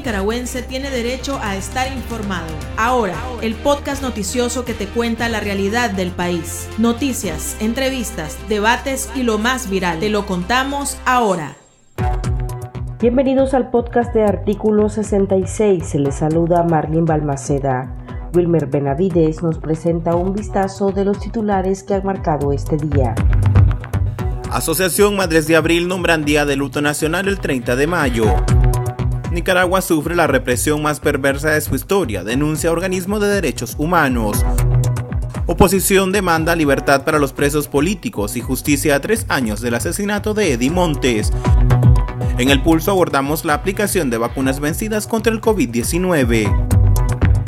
nicaragüense 0.00 0.62
tiene 0.62 0.88
derecho 0.88 1.38
a 1.42 1.56
estar 1.56 1.92
informado. 1.92 2.48
Ahora, 2.78 3.14
el 3.42 3.54
podcast 3.54 4.00
noticioso 4.00 4.64
que 4.64 4.72
te 4.72 4.86
cuenta 4.86 5.28
la 5.28 5.40
realidad 5.40 5.90
del 5.90 6.10
país. 6.10 6.66
Noticias, 6.78 7.54
entrevistas, 7.60 8.38
debates 8.48 9.10
y 9.14 9.24
lo 9.24 9.36
más 9.36 9.68
viral. 9.68 10.00
Te 10.00 10.08
lo 10.08 10.24
contamos 10.24 10.96
ahora. 11.04 11.54
Bienvenidos 12.98 13.52
al 13.52 13.70
podcast 13.70 14.14
de 14.14 14.24
Artículo 14.24 14.88
66. 14.88 15.86
Se 15.86 15.98
les 15.98 16.14
saluda 16.14 16.62
Marlene 16.62 17.04
Balmaceda. 17.04 17.94
Wilmer 18.34 18.68
Benavides 18.68 19.42
nos 19.42 19.58
presenta 19.58 20.14
un 20.14 20.32
vistazo 20.32 20.92
de 20.92 21.04
los 21.04 21.20
titulares 21.20 21.82
que 21.82 21.92
han 21.92 22.06
marcado 22.06 22.54
este 22.54 22.78
día. 22.78 23.14
Asociación 24.50 25.14
Madres 25.14 25.46
de 25.46 25.56
Abril 25.56 25.88
nombran 25.88 26.24
Día 26.24 26.46
de 26.46 26.56
Luto 26.56 26.80
Nacional 26.80 27.28
el 27.28 27.38
30 27.38 27.76
de 27.76 27.86
mayo. 27.86 28.24
Nicaragua 29.30 29.80
sufre 29.80 30.16
la 30.16 30.26
represión 30.26 30.82
más 30.82 30.98
perversa 30.98 31.50
de 31.50 31.60
su 31.60 31.76
historia, 31.76 32.24
denuncia 32.24 32.72
organismo 32.72 33.20
de 33.20 33.28
derechos 33.28 33.76
humanos. 33.78 34.44
Oposición 35.46 36.10
demanda 36.10 36.56
libertad 36.56 37.04
para 37.04 37.20
los 37.20 37.32
presos 37.32 37.68
políticos 37.68 38.36
y 38.36 38.40
justicia 38.40 38.96
a 38.96 39.00
tres 39.00 39.26
años 39.28 39.60
del 39.60 39.74
asesinato 39.74 40.34
de 40.34 40.54
Eddie 40.54 40.70
Montes. 40.70 41.32
En 42.38 42.50
el 42.50 42.60
pulso 42.62 42.90
abordamos 42.90 43.44
la 43.44 43.54
aplicación 43.54 44.10
de 44.10 44.18
vacunas 44.18 44.58
vencidas 44.58 45.06
contra 45.06 45.32
el 45.32 45.40
COVID-19. 45.40 46.68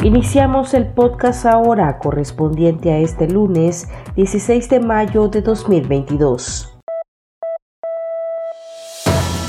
Iniciamos 0.05 0.75
el 0.75 0.87
podcast 0.87 1.47
ahora 1.47 1.99
correspondiente 1.99 2.93
a 2.93 2.99
este 2.99 3.29
lunes 3.29 3.89
16 4.15 4.69
de 4.69 4.81
mayo 4.81 5.29
de 5.29 5.43
2022. 5.43 6.72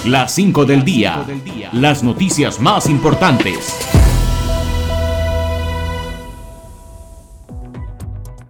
Las 0.06 0.34
5 0.34 0.66
del 0.66 0.84
día. 0.84 1.26
Las 1.72 2.04
noticias 2.04 2.60
más 2.60 2.90
importantes. 2.90 3.74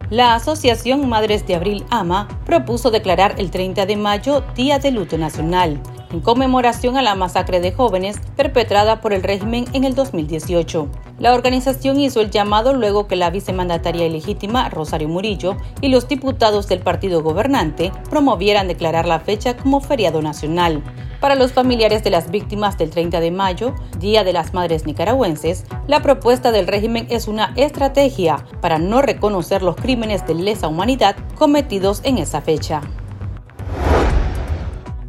La 0.10 0.34
Asociación 0.34 1.08
Madres 1.08 1.46
de 1.46 1.54
Abril 1.54 1.86
AMA 1.92 2.28
propuso 2.48 2.90
declarar 2.90 3.36
el 3.38 3.52
30 3.52 3.86
de 3.86 3.98
mayo 3.98 4.44
Día 4.56 4.80
de 4.80 4.90
Luto 4.90 5.20
Nacional, 5.20 5.80
en 6.14 6.22
conmemoración 6.22 6.96
a 6.96 7.02
la 7.02 7.16
masacre 7.16 7.60
de 7.60 7.72
jóvenes 7.72 8.18
perpetrada 8.38 9.02
por 9.02 9.14
el 9.14 9.24
régimen 9.24 9.66
en 9.74 9.84
el 9.84 9.96
2018. 9.96 10.88
La 11.20 11.34
organización 11.34 12.00
hizo 12.00 12.22
el 12.22 12.30
llamado 12.30 12.74
luego 12.74 13.08
que 13.08 13.16
la 13.16 13.32
vicemandataria 13.32 14.06
ilegítima 14.06 14.70
Rosario 14.70 15.10
Murillo 15.10 15.58
y 15.82 15.90
los 15.90 16.08
diputados 16.08 16.68
del 16.68 16.80
partido 16.80 17.24
gobernante 17.24 17.92
promovieran 18.10 18.68
declarar 18.68 19.08
la 19.08 19.20
fecha 19.20 19.58
como 19.58 19.82
feriado 19.82 20.22
nacional. 20.22 20.84
Para 21.20 21.36
los 21.36 21.54
familiares 21.54 22.04
de 22.04 22.10
las 22.10 22.30
víctimas 22.30 22.78
del 22.78 22.90
30 22.90 23.20
de 23.22 23.32
mayo, 23.32 23.74
Día 23.98 24.24
de 24.24 24.34
las 24.34 24.54
Madres 24.54 24.86
Nicaragüenses, 24.86 25.64
la 25.88 26.02
propuesta 26.02 26.52
del 26.52 26.68
régimen 26.68 27.08
es 27.10 27.28
una 27.28 27.54
estrategia 27.56 28.46
para 28.62 28.78
no 28.78 29.02
reconocer 29.02 29.64
los 29.64 29.78
crímenes 29.78 30.28
de 30.28 30.36
lesa 30.36 30.68
humanidad 30.68 31.16
cometidos 31.36 32.02
en 32.04 32.18
esa 32.18 32.42
fecha. 32.42 32.82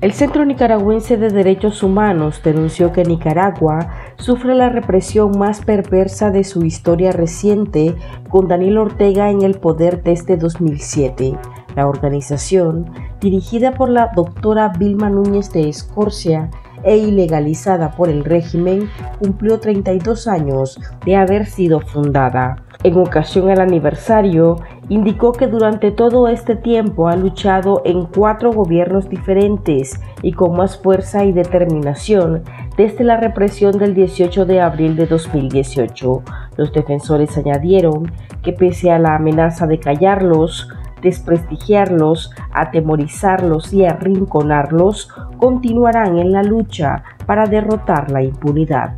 El 0.04 0.12
Centro 0.12 0.44
Nicaragüense 0.44 1.16
de 1.16 1.30
Derechos 1.30 1.82
Humanos 1.82 2.42
denunció 2.44 2.92
que 2.92 3.04
Nicaragua 3.04 4.12
sufre 4.16 4.54
la 4.54 4.68
represión 4.68 5.38
más 5.38 5.64
perversa 5.64 6.30
de 6.30 6.44
su 6.44 6.62
historia 6.66 7.10
reciente 7.10 7.94
con 8.28 8.46
Daniel 8.46 8.76
Ortega 8.76 9.30
en 9.30 9.40
el 9.40 9.54
poder 9.54 10.02
desde 10.02 10.36
2007. 10.36 11.38
La 11.74 11.88
organización, 11.88 12.90
dirigida 13.18 13.72
por 13.72 13.88
la 13.88 14.10
doctora 14.14 14.74
Vilma 14.78 15.08
Núñez 15.08 15.50
de 15.54 15.70
Escorcia 15.70 16.50
e 16.82 16.98
ilegalizada 16.98 17.92
por 17.92 18.10
el 18.10 18.26
régimen, 18.26 18.90
cumplió 19.18 19.58
32 19.58 20.28
años 20.28 20.78
de 21.06 21.16
haber 21.16 21.46
sido 21.46 21.80
fundada. 21.80 22.56
En 22.82 22.98
ocasión 22.98 23.48
al 23.48 23.62
aniversario, 23.62 24.58
indicó 24.88 25.32
que 25.32 25.46
durante 25.46 25.90
todo 25.90 26.28
este 26.28 26.56
tiempo 26.56 27.08
ha 27.08 27.16
luchado 27.16 27.82
en 27.84 28.06
cuatro 28.06 28.52
gobiernos 28.52 29.08
diferentes 29.08 30.00
y 30.22 30.32
con 30.32 30.56
más 30.56 30.78
fuerza 30.78 31.24
y 31.24 31.32
determinación 31.32 32.42
desde 32.76 33.04
la 33.04 33.16
represión 33.16 33.78
del 33.78 33.94
18 33.94 34.46
de 34.46 34.60
abril 34.60 34.96
de 34.96 35.06
2018. 35.06 36.22
Los 36.56 36.72
defensores 36.72 37.36
añadieron 37.36 38.10
que 38.42 38.52
pese 38.52 38.90
a 38.90 38.98
la 38.98 39.16
amenaza 39.16 39.66
de 39.66 39.78
callarlos, 39.78 40.68
desprestigiarlos, 41.02 42.32
atemorizarlos 42.52 43.72
y 43.72 43.84
arrinconarlos, 43.84 45.08
continuarán 45.38 46.18
en 46.18 46.32
la 46.32 46.42
lucha 46.42 47.04
para 47.26 47.46
derrotar 47.46 48.10
la 48.10 48.22
impunidad. 48.22 48.96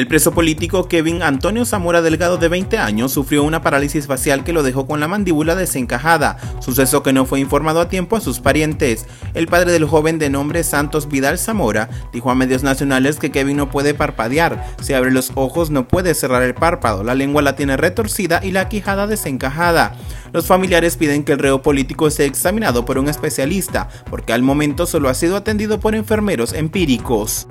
El 0.00 0.06
preso 0.06 0.32
político 0.32 0.88
Kevin 0.88 1.22
Antonio 1.22 1.66
Zamora 1.66 2.00
Delgado 2.00 2.38
de 2.38 2.48
20 2.48 2.78
años 2.78 3.12
sufrió 3.12 3.44
una 3.44 3.60
parálisis 3.60 4.06
facial 4.06 4.44
que 4.44 4.54
lo 4.54 4.62
dejó 4.62 4.86
con 4.86 4.98
la 4.98 5.08
mandíbula 5.08 5.54
desencajada, 5.54 6.38
suceso 6.60 7.02
que 7.02 7.12
no 7.12 7.26
fue 7.26 7.38
informado 7.38 7.82
a 7.82 7.90
tiempo 7.90 8.16
a 8.16 8.22
sus 8.22 8.40
parientes. 8.40 9.04
El 9.34 9.46
padre 9.46 9.72
del 9.72 9.84
joven 9.84 10.18
de 10.18 10.30
nombre 10.30 10.64
Santos 10.64 11.06
Vidal 11.06 11.36
Zamora 11.36 11.90
dijo 12.14 12.30
a 12.30 12.34
medios 12.34 12.62
nacionales 12.62 13.18
que 13.18 13.30
Kevin 13.30 13.58
no 13.58 13.70
puede 13.70 13.92
parpadear, 13.92 14.64
si 14.80 14.94
abre 14.94 15.10
los 15.10 15.32
ojos 15.34 15.68
no 15.68 15.86
puede 15.86 16.14
cerrar 16.14 16.44
el 16.44 16.54
párpado, 16.54 17.04
la 17.04 17.14
lengua 17.14 17.42
la 17.42 17.54
tiene 17.54 17.76
retorcida 17.76 18.40
y 18.42 18.52
la 18.52 18.70
quijada 18.70 19.06
desencajada. 19.06 19.96
Los 20.32 20.46
familiares 20.46 20.96
piden 20.96 21.24
que 21.24 21.32
el 21.32 21.38
reo 21.38 21.60
político 21.60 22.08
sea 22.08 22.24
examinado 22.24 22.86
por 22.86 22.96
un 22.96 23.10
especialista, 23.10 23.90
porque 24.08 24.32
al 24.32 24.40
momento 24.40 24.86
solo 24.86 25.10
ha 25.10 25.14
sido 25.14 25.36
atendido 25.36 25.78
por 25.78 25.94
enfermeros 25.94 26.54
empíricos. 26.54 27.48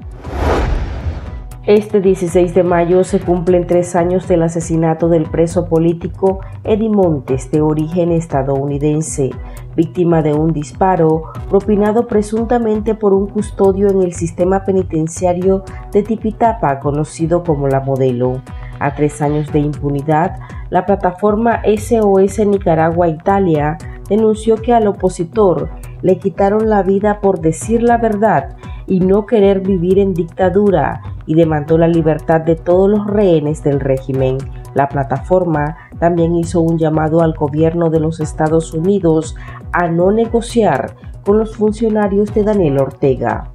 Este 1.66 2.00
16 2.00 2.56
de 2.56 2.64
mayo 2.64 3.04
se 3.04 3.20
cumplen 3.20 3.68
tres 3.68 3.94
años 3.98 4.30
del 4.30 4.44
asesinato 4.44 5.10
del 5.10 5.30
preso 5.30 5.68
político 5.68 6.40
Eddie 6.64 6.90
Montes, 6.90 7.52
de 7.52 7.60
origen 7.60 8.14
estadounidense, 8.14 9.32
víctima 9.76 10.22
de 10.22 10.34
un 10.34 10.54
disparo 10.54 11.24
propinado 11.50 12.08
presuntamente 12.08 12.96
por 12.96 13.14
un 13.14 13.28
custodio 13.28 13.90
en 13.90 14.02
el 14.02 14.14
sistema 14.14 14.64
penitenciario 14.64 15.66
de 15.92 16.02
Tipitapa, 16.02 16.80
conocido 16.80 17.44
como 17.44 17.68
la 17.68 17.82
Modelo. 17.82 18.42
A 18.80 18.96
tres 18.96 19.22
años 19.22 19.52
de 19.52 19.60
impunidad, 19.60 20.40
la 20.70 20.86
plataforma 20.86 21.62
SOS 21.66 22.40
Nicaragua 22.48 23.10
Italia 23.10 23.78
denunció 24.08 24.56
que 24.56 24.74
al 24.74 24.88
opositor 24.88 25.70
le 26.02 26.18
quitaron 26.20 26.70
la 26.70 26.84
vida 26.84 27.20
por 27.20 27.42
decir 27.42 27.84
la 27.84 27.98
verdad 27.98 28.56
y 28.88 29.02
no 29.02 29.26
querer 29.26 29.60
vivir 29.60 30.00
en 30.00 30.14
dictadura 30.14 31.02
y 31.30 31.36
demandó 31.36 31.78
la 31.78 31.88
libertad 31.88 32.42
de 32.42 32.56
todos 32.56 32.90
los 32.90 33.06
rehenes 33.06 33.64
del 33.64 33.80
régimen. 33.80 34.40
La 34.74 34.90
plataforma 34.90 35.78
también 36.00 36.36
hizo 36.36 36.60
un 36.60 36.80
llamado 36.80 37.22
al 37.22 37.34
gobierno 37.34 37.92
de 37.92 38.00
los 38.00 38.20
Estados 38.20 38.74
Unidos 38.74 39.36
a 39.72 39.90
no 39.90 40.12
negociar 40.12 40.96
con 41.24 41.38
los 41.38 41.56
funcionarios 41.56 42.34
de 42.34 42.44
Daniel 42.44 42.80
Ortega. 42.80 43.52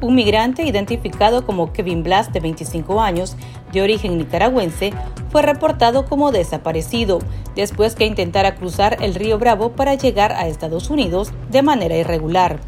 Un 0.00 0.14
migrante 0.14 0.62
identificado 0.62 1.44
como 1.44 1.72
Kevin 1.72 2.04
Blas, 2.04 2.32
de 2.32 2.38
25 2.38 3.00
años, 3.00 3.36
de 3.72 3.82
origen 3.82 4.16
nicaragüense, 4.16 4.92
fue 5.30 5.42
reportado 5.42 6.04
como 6.04 6.30
desaparecido 6.30 7.18
después 7.56 7.96
que 7.96 8.06
intentara 8.06 8.54
cruzar 8.54 8.98
el 9.00 9.16
río 9.16 9.36
Bravo 9.40 9.72
para 9.72 9.96
llegar 9.96 10.30
a 10.30 10.46
Estados 10.46 10.90
Unidos 10.90 11.32
de 11.50 11.62
manera 11.62 11.96
irregular. 11.96 12.60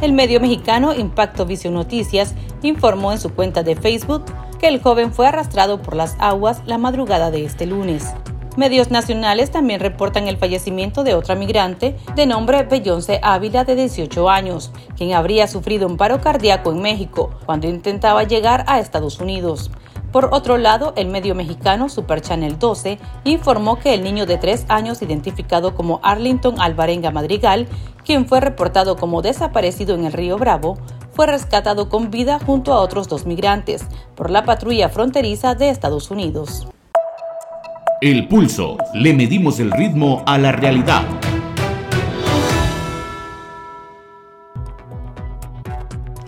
El 0.00 0.14
medio 0.14 0.40
mexicano 0.40 0.94
Impacto 0.94 1.46
Visión 1.46 1.74
Noticias 1.74 2.34
informó 2.62 3.12
en 3.12 3.20
su 3.20 3.34
cuenta 3.34 3.62
de 3.62 3.76
Facebook 3.76 4.24
que 4.58 4.68
el 4.68 4.80
joven 4.80 5.12
fue 5.12 5.26
arrastrado 5.26 5.82
por 5.82 5.96
las 5.96 6.16
aguas 6.18 6.62
la 6.66 6.78
madrugada 6.78 7.30
de 7.30 7.44
este 7.44 7.66
lunes. 7.66 8.14
Medios 8.56 8.90
nacionales 8.90 9.50
también 9.50 9.80
reportan 9.80 10.28
el 10.28 10.36
fallecimiento 10.36 11.04
de 11.04 11.14
otra 11.14 11.34
migrante 11.34 11.96
de 12.14 12.26
nombre 12.26 12.64
Bellonce 12.64 13.18
Ávila 13.22 13.64
de 13.64 13.76
18 13.76 14.28
años, 14.28 14.72
quien 14.94 15.14
habría 15.14 15.46
sufrido 15.46 15.86
un 15.86 15.96
paro 15.96 16.20
cardíaco 16.20 16.70
en 16.70 16.82
México 16.82 17.30
cuando 17.46 17.66
intentaba 17.66 18.24
llegar 18.24 18.64
a 18.68 18.78
Estados 18.78 19.20
Unidos. 19.20 19.70
Por 20.12 20.28
otro 20.32 20.58
lado, 20.58 20.92
el 20.96 21.08
medio 21.08 21.34
mexicano 21.34 21.88
Super 21.88 22.20
Channel 22.20 22.58
12 22.58 22.98
informó 23.24 23.78
que 23.78 23.94
el 23.94 24.04
niño 24.04 24.26
de 24.26 24.36
3 24.36 24.66
años 24.68 25.00
identificado 25.00 25.74
como 25.74 26.00
Arlington 26.02 26.60
Alvarenga 26.60 27.10
Madrigal, 27.10 27.66
quien 28.04 28.26
fue 28.26 28.40
reportado 28.40 28.96
como 28.96 29.22
desaparecido 29.22 29.94
en 29.94 30.04
el 30.04 30.12
río 30.12 30.36
Bravo, 30.36 30.76
fue 31.12 31.26
rescatado 31.26 31.88
con 31.88 32.10
vida 32.10 32.38
junto 32.38 32.72
a 32.72 32.80
otros 32.80 33.08
dos 33.08 33.26
migrantes 33.26 33.84
por 34.14 34.30
la 34.30 34.44
patrulla 34.44 34.88
fronteriza 34.88 35.54
de 35.54 35.70
Estados 35.70 36.10
Unidos. 36.10 36.66
El 38.00 38.26
pulso. 38.26 38.78
Le 38.94 39.14
medimos 39.14 39.60
el 39.60 39.70
ritmo 39.70 40.22
a 40.26 40.36
la 40.36 40.50
realidad. 40.52 41.02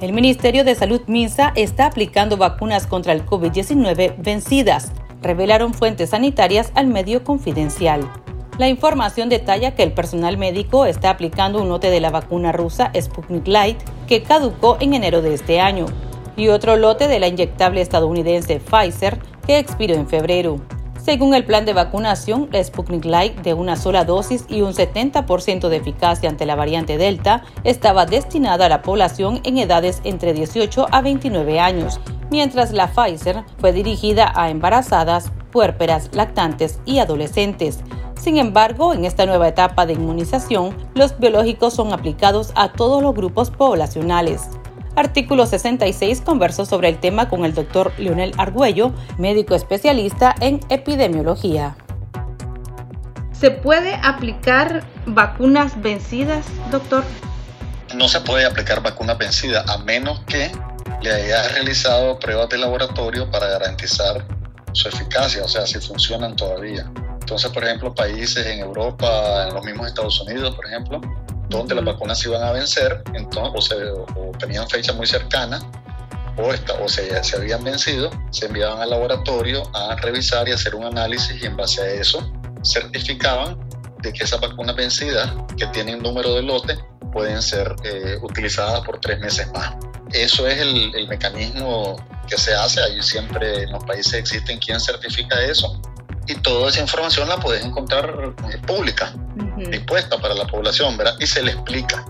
El 0.00 0.12
Ministerio 0.12 0.64
de 0.64 0.74
Salud 0.74 1.00
MINSA 1.06 1.52
está 1.56 1.86
aplicando 1.86 2.36
vacunas 2.36 2.86
contra 2.86 3.12
el 3.12 3.24
COVID-19 3.24 4.16
vencidas, 4.18 4.92
revelaron 5.22 5.72
fuentes 5.72 6.10
sanitarias 6.10 6.72
al 6.74 6.88
medio 6.88 7.24
confidencial. 7.24 8.08
La 8.56 8.68
información 8.68 9.28
detalla 9.28 9.74
que 9.74 9.82
el 9.82 9.92
personal 9.92 10.38
médico 10.38 10.86
está 10.86 11.10
aplicando 11.10 11.60
un 11.60 11.68
lote 11.68 11.90
de 11.90 11.98
la 11.98 12.10
vacuna 12.10 12.52
rusa 12.52 12.92
Sputnik 12.94 13.48
Light 13.48 13.78
que 14.06 14.22
caducó 14.22 14.76
en 14.78 14.94
enero 14.94 15.22
de 15.22 15.34
este 15.34 15.60
año. 15.60 15.86
y 16.36 16.48
otro 16.48 16.76
lote 16.76 17.06
de 17.06 17.20
la 17.20 17.28
inyectable 17.28 17.80
estadounidense 17.80 18.58
Pfizer 18.58 19.20
que 19.46 19.58
expiró 19.58 19.94
en 19.94 20.08
febrero. 20.08 20.60
Según 21.00 21.32
el 21.32 21.44
plan 21.44 21.64
de 21.64 21.74
vacunación, 21.74 22.48
la 22.50 22.64
Sputnik 22.64 23.04
Light 23.04 23.40
de 23.42 23.54
una 23.54 23.76
sola 23.76 24.04
dosis 24.04 24.44
y 24.48 24.62
un 24.62 24.72
70% 24.72 25.68
de 25.68 25.76
eficacia 25.76 26.28
ante 26.28 26.44
la 26.44 26.56
variante 26.56 26.98
Delta 26.98 27.44
estaba 27.62 28.04
destinada 28.04 28.66
a 28.66 28.68
la 28.68 28.82
población 28.82 29.40
en 29.44 29.58
edades 29.58 30.00
entre 30.02 30.32
18 30.32 30.88
a 30.90 31.02
29 31.02 31.60
años, 31.60 32.00
mientras 32.30 32.72
la 32.72 32.88
Pfizer 32.88 33.44
fue 33.58 33.72
dirigida 33.72 34.32
a 34.34 34.50
embarazadas, 34.50 35.30
puérperas, 35.52 36.10
lactantes 36.14 36.80
y 36.84 36.98
adolescentes. 36.98 37.78
Sin 38.20 38.38
embargo, 38.38 38.94
en 38.94 39.04
esta 39.04 39.26
nueva 39.26 39.48
etapa 39.48 39.86
de 39.86 39.94
inmunización, 39.94 40.76
los 40.94 41.18
biológicos 41.18 41.74
son 41.74 41.92
aplicados 41.92 42.52
a 42.54 42.72
todos 42.72 43.02
los 43.02 43.14
grupos 43.14 43.50
poblacionales. 43.50 44.42
Artículo 44.96 45.44
66 45.46 46.20
conversó 46.20 46.64
sobre 46.64 46.88
el 46.88 46.98
tema 46.98 47.28
con 47.28 47.44
el 47.44 47.52
doctor 47.52 47.92
Leonel 47.98 48.32
Argüello, 48.38 48.92
médico 49.18 49.54
especialista 49.54 50.34
en 50.40 50.60
epidemiología. 50.68 51.76
¿Se 53.32 53.50
puede 53.50 53.96
aplicar 54.02 54.84
vacunas 55.06 55.80
vencidas, 55.82 56.46
doctor? 56.70 57.04
No 57.96 58.08
se 58.08 58.20
puede 58.20 58.46
aplicar 58.46 58.82
vacunas 58.82 59.18
vencidas 59.18 59.68
a 59.68 59.78
menos 59.78 60.20
que 60.26 60.52
le 61.02 61.12
haya 61.12 61.48
realizado 61.48 62.18
pruebas 62.18 62.48
de 62.48 62.58
laboratorio 62.58 63.30
para 63.30 63.48
garantizar 63.48 64.24
su 64.72 64.88
eficacia, 64.88 65.44
o 65.44 65.48
sea, 65.48 65.66
si 65.66 65.80
funcionan 65.80 66.36
todavía. 66.36 66.90
Entonces, 67.24 67.50
por 67.52 67.64
ejemplo, 67.64 67.94
países 67.94 68.46
en 68.46 68.58
Europa, 68.58 69.46
en 69.48 69.54
los 69.54 69.64
mismos 69.64 69.86
Estados 69.86 70.20
Unidos, 70.20 70.54
por 70.54 70.66
ejemplo, 70.66 71.00
donde 71.48 71.74
las 71.74 71.82
vacunas 71.82 72.18
se 72.18 72.28
iban 72.28 72.42
a 72.42 72.52
vencer 72.52 73.02
entonces, 73.14 73.78
o, 74.14 74.30
tenían 74.38 74.68
fecha 74.68 74.92
muy 74.92 75.06
cercana 75.06 75.58
o, 76.36 76.52
esta, 76.52 76.74
o 76.74 76.86
se, 76.86 77.24
se, 77.24 77.36
habían 77.36 77.64
vencido, 77.64 78.10
se 78.30 78.44
enviaban 78.44 78.82
al 78.82 78.90
laboratorio 78.90 79.62
a 79.74 79.96
revisar 79.96 80.46
y 80.50 80.52
hacer 80.52 80.74
un 80.74 80.84
análisis 80.84 81.42
y 81.42 81.46
en 81.46 81.56
base 81.56 81.80
a 81.80 81.86
eso 81.92 82.30
certificaban 82.62 83.58
de 84.02 84.12
que 84.12 84.24
esas 84.24 84.38
vacunas 84.38 84.76
vencidas 84.76 85.32
que 85.56 85.66
tienen 85.68 86.02
número 86.02 86.34
de 86.34 86.42
lote 86.42 86.76
pueden 87.10 87.40
ser 87.40 87.74
eh, 87.84 88.18
utilizadas 88.20 88.82
por 88.82 89.00
tres 89.00 89.18
meses 89.18 89.50
más. 89.54 89.76
Eso 90.12 90.46
es 90.46 90.58
el, 90.58 90.94
el 90.94 91.08
mecanismo 91.08 91.96
que 92.28 92.36
se 92.36 92.54
hace, 92.54 92.82
ahí 92.82 93.02
siempre 93.02 93.62
en 93.62 93.72
los 93.72 93.82
países 93.84 94.12
existen 94.12 94.58
quien 94.58 94.78
certifica 94.78 95.40
eso 95.40 95.80
y 96.26 96.34
toda 96.36 96.70
esa 96.70 96.80
información 96.80 97.28
la 97.28 97.38
puedes 97.38 97.64
encontrar 97.64 98.34
eh, 98.50 98.58
pública, 98.66 99.12
dispuesta 99.70 100.18
para 100.18 100.34
la 100.34 100.46
población, 100.46 100.96
¿verdad? 100.96 101.16
Y 101.20 101.26
se 101.26 101.42
le 101.42 101.52
explica 101.52 102.04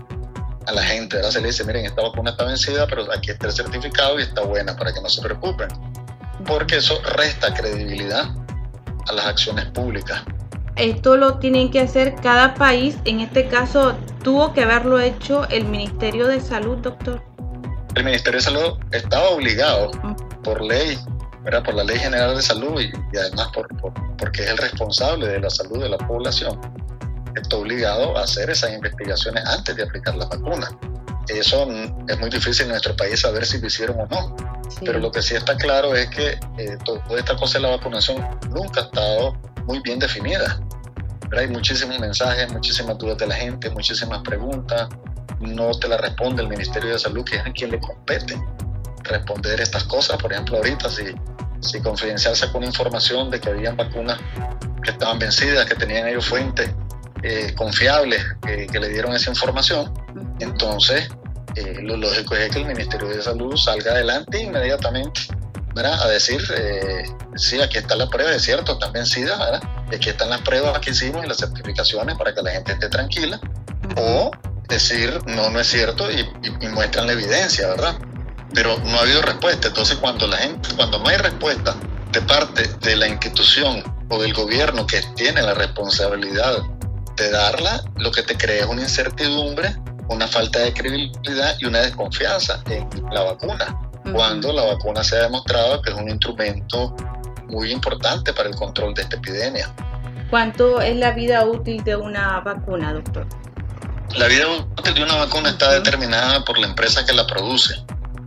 a 0.67 0.71
la 0.71 0.83
gente, 0.83 1.17
¿verdad? 1.17 1.31
Se 1.31 1.41
le 1.41 1.47
dice, 1.47 1.63
miren, 1.63 1.85
esta 1.85 2.01
vacuna 2.01 2.31
está 2.31 2.45
vencida, 2.45 2.87
pero 2.87 3.11
aquí 3.11 3.31
está 3.31 3.47
el 3.47 3.53
certificado 3.53 4.19
y 4.19 4.23
está 4.23 4.41
buena 4.41 4.75
para 4.75 4.93
que 4.93 5.01
no 5.01 5.09
se 5.09 5.21
preocupen. 5.21 5.67
Porque 6.45 6.77
eso 6.77 6.99
resta 7.15 7.53
credibilidad 7.53 8.29
a 9.07 9.13
las 9.13 9.25
acciones 9.25 9.65
públicas. 9.65 10.23
Esto 10.75 11.15
lo 11.15 11.37
tienen 11.39 11.71
que 11.71 11.79
hacer 11.79 12.15
cada 12.15 12.53
país. 12.55 12.97
En 13.05 13.21
este 13.21 13.47
caso, 13.47 13.97
tuvo 14.23 14.53
que 14.53 14.63
haberlo 14.63 14.99
hecho 14.99 15.47
el 15.49 15.65
Ministerio 15.65 16.27
de 16.27 16.41
Salud, 16.41 16.77
doctor. 16.77 17.23
El 17.95 18.03
Ministerio 18.03 18.39
de 18.39 18.43
Salud 18.43 18.77
estaba 18.91 19.29
obligado 19.29 19.91
por 20.43 20.61
ley 20.61 20.99
por 21.63 21.75
la 21.75 21.83
Ley 21.83 21.99
General 21.99 22.35
de 22.35 22.41
Salud 22.41 22.81
y, 22.81 22.91
además 23.17 23.49
por, 23.53 23.67
porque 24.17 24.43
es 24.43 24.49
el 24.49 24.57
responsable 24.57 25.27
de 25.27 25.39
la 25.39 25.49
salud 25.49 25.81
de 25.81 25.89
la 25.89 25.97
población, 25.97 26.59
está 27.35 27.57
obligado 27.57 28.17
a 28.17 28.23
hacer 28.23 28.49
esas 28.49 28.73
investigaciones 28.73 29.45
antes 29.45 29.75
de 29.75 29.83
aplicar 29.83 30.15
la 30.15 30.25
vacuna. 30.25 30.69
Eso 31.27 31.67
es 32.07 32.19
muy 32.19 32.29
difícil 32.29 32.65
en 32.65 32.71
nuestro 32.71 32.95
país 32.95 33.21
saber 33.21 33.45
si 33.45 33.59
lo 33.59 33.67
hicieron 33.67 33.99
o 33.99 34.05
no. 34.07 34.35
Pero 34.83 34.99
lo 34.99 35.11
que 35.11 35.21
sí 35.21 35.35
está 35.35 35.55
claro 35.55 35.95
es 35.95 36.09
que 36.09 36.39
eh, 36.57 36.77
toda 36.83 37.01
esta 37.17 37.35
cosa 37.35 37.57
de 37.57 37.63
la 37.63 37.69
vacunación 37.75 38.17
nunca 38.49 38.81
ha 38.81 38.83
estado 38.85 39.33
muy 39.65 39.79
bien 39.79 39.99
definida. 39.99 40.59
Pero 41.29 41.41
hay 41.41 41.47
muchísimos 41.47 41.99
mensajes, 41.99 42.51
muchísimas 42.51 42.97
dudas 42.97 43.17
de 43.17 43.27
la 43.27 43.35
gente, 43.35 43.69
muchísimas 43.71 44.21
preguntas. 44.21 44.89
No 45.39 45.71
te 45.71 45.87
la 45.87 45.97
responde 45.97 46.43
el 46.43 46.49
Ministerio 46.49 46.91
de 46.91 46.99
Salud, 46.99 47.23
que 47.23 47.37
es 47.37 47.45
a 47.45 47.51
quien 47.51 47.71
le 47.71 47.79
compete 47.79 48.35
responder 49.05 49.61
estas 49.61 49.85
cosas. 49.85 50.17
Por 50.17 50.33
ejemplo, 50.33 50.57
ahorita 50.57 50.89
si 50.89 51.15
si 51.65 51.81
Confidencial 51.81 52.35
sacó 52.35 52.57
una 52.59 52.67
información 52.67 53.29
de 53.29 53.39
que 53.39 53.49
habían 53.49 53.75
vacunas 53.75 54.19
que 54.83 54.91
estaban 54.91 55.19
vencidas, 55.19 55.65
que 55.65 55.75
tenían 55.75 56.07
ellos 56.07 56.25
fuentes 56.25 56.69
eh, 57.23 57.53
confiables 57.55 58.23
que 58.43 58.79
le 58.79 58.89
dieron 58.89 59.13
esa 59.13 59.31
información, 59.31 59.91
entonces 60.39 61.09
eh, 61.55 61.79
lo 61.81 61.97
lógico 61.97 62.35
es 62.35 62.51
que 62.51 62.59
el 62.59 62.65
Ministerio 62.65 63.07
de 63.07 63.21
Salud 63.21 63.55
salga 63.57 63.93
adelante 63.93 64.43
inmediatamente 64.43 65.21
¿verdad? 65.73 66.01
a 66.03 66.07
decir, 66.09 66.41
eh, 66.55 67.03
sí, 67.35 67.59
aquí 67.61 67.77
está 67.77 67.95
la 67.95 68.07
prueba, 68.07 68.31
es 68.31 68.43
cierto, 68.43 68.73
están 68.73 68.93
vencidas, 68.93 69.39
¿verdad? 69.39 69.61
aquí 69.93 70.09
están 70.09 70.29
las 70.29 70.41
pruebas 70.41 70.79
que 70.79 70.91
hicimos 70.91 71.25
y 71.25 71.27
las 71.27 71.37
certificaciones 71.37 72.15
para 72.17 72.33
que 72.33 72.41
la 72.41 72.51
gente 72.51 72.73
esté 72.73 72.89
tranquila, 72.89 73.39
o 73.97 74.31
decir, 74.69 75.19
no, 75.25 75.49
no 75.49 75.59
es 75.59 75.67
cierto 75.67 76.09
y, 76.11 76.27
y 76.61 76.67
muestran 76.67 77.07
la 77.07 77.13
evidencia, 77.13 77.67
¿verdad? 77.69 77.95
Pero 78.53 78.77
no 78.79 78.97
ha 78.97 79.01
habido 79.01 79.21
respuesta. 79.21 79.67
Entonces, 79.67 79.97
cuando 79.97 80.27
la 80.27 80.37
gente, 80.37 80.69
cuando 80.75 80.99
no 80.99 81.07
hay 81.07 81.17
respuesta 81.17 81.75
de 82.11 82.21
parte 82.21 82.67
de 82.81 82.95
la 82.95 83.07
institución 83.07 83.83
o 84.09 84.21
del 84.21 84.33
gobierno 84.33 84.85
que 84.85 85.01
tiene 85.15 85.41
la 85.41 85.53
responsabilidad 85.53 86.57
de 87.17 87.31
darla, 87.31 87.83
lo 87.97 88.11
que 88.11 88.23
te 88.23 88.37
crea 88.37 88.63
es 88.63 88.67
una 88.67 88.81
incertidumbre, 88.81 89.75
una 90.09 90.27
falta 90.27 90.59
de 90.59 90.73
credibilidad 90.73 91.55
y 91.59 91.65
una 91.65 91.79
desconfianza 91.79 92.61
en 92.69 92.87
la 93.11 93.23
vacuna, 93.23 93.79
cuando 94.13 94.53
la 94.53 94.63
vacuna 94.63 95.03
se 95.03 95.17
ha 95.17 95.23
demostrado 95.23 95.81
que 95.81 95.91
es 95.91 95.95
un 95.95 96.09
instrumento 96.09 96.95
muy 97.47 97.71
importante 97.71 98.33
para 98.33 98.49
el 98.49 98.55
control 98.55 98.93
de 98.93 99.03
esta 99.03 99.17
epidemia. 99.17 99.73
¿Cuánto 100.29 100.81
es 100.81 100.95
la 100.95 101.11
vida 101.11 101.45
útil 101.45 101.83
de 101.83 101.95
una 101.95 102.39
vacuna, 102.41 102.93
doctor? 102.93 103.27
La 104.15 104.27
vida 104.27 104.45
útil 104.47 104.93
de 104.93 105.03
una 105.03 105.15
vacuna 105.15 105.49
está 105.49 105.71
determinada 105.71 106.43
por 106.45 106.57
la 106.57 106.67
empresa 106.67 107.05
que 107.05 107.13
la 107.13 107.25
produce 107.27 107.75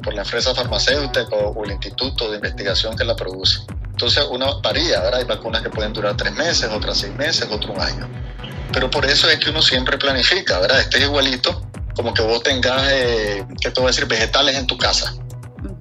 por 0.03 0.15
la 0.15 0.23
empresa 0.23 0.55
farmacéutica 0.55 1.35
o, 1.35 1.65
el 1.65 1.73
instituto 1.73 2.31
de 2.31 2.37
investigación 2.37 2.97
que 2.97 3.05
la 3.05 3.17
produce. 3.17 3.61
Entonces 3.91 4.25
uno 4.31 4.61
varía, 4.61 5.01
¿verdad? 5.01 5.21
Hay 5.21 5.25
vacunas 5.25 5.63
que 5.63 5.71
pueden 5.71 5.93
durar 5.93 6.17
tres 6.17 6.33
meses, 6.35 6.71
otras 6.73 6.99
seis 6.99 7.15
meses, 7.15 7.49
otro 7.51 7.73
un 7.73 7.81
año. 7.81 8.09
Pero 8.73 8.91
por 8.91 9.05
eso 9.07 9.29
es 9.29 9.39
que 9.39 9.51
uno 9.51 9.63
siempre 9.63 9.99
planifica, 9.99 10.59
¿verdad? 10.61 10.81
Este 10.81 10.99
es 10.99 11.05
igualito 11.05 11.63
como 11.99 12.15
que 12.15 12.23
vos 12.23 12.41
tengas, 12.45 12.81
eh, 12.93 13.45
¿qué 13.61 13.73
te 13.73 13.81
voy 13.81 13.89
a 13.89 13.91
decir? 13.91 14.07
Vegetales 14.07 14.57
en 14.57 14.69
tu 14.69 14.79
casa. 14.79 15.13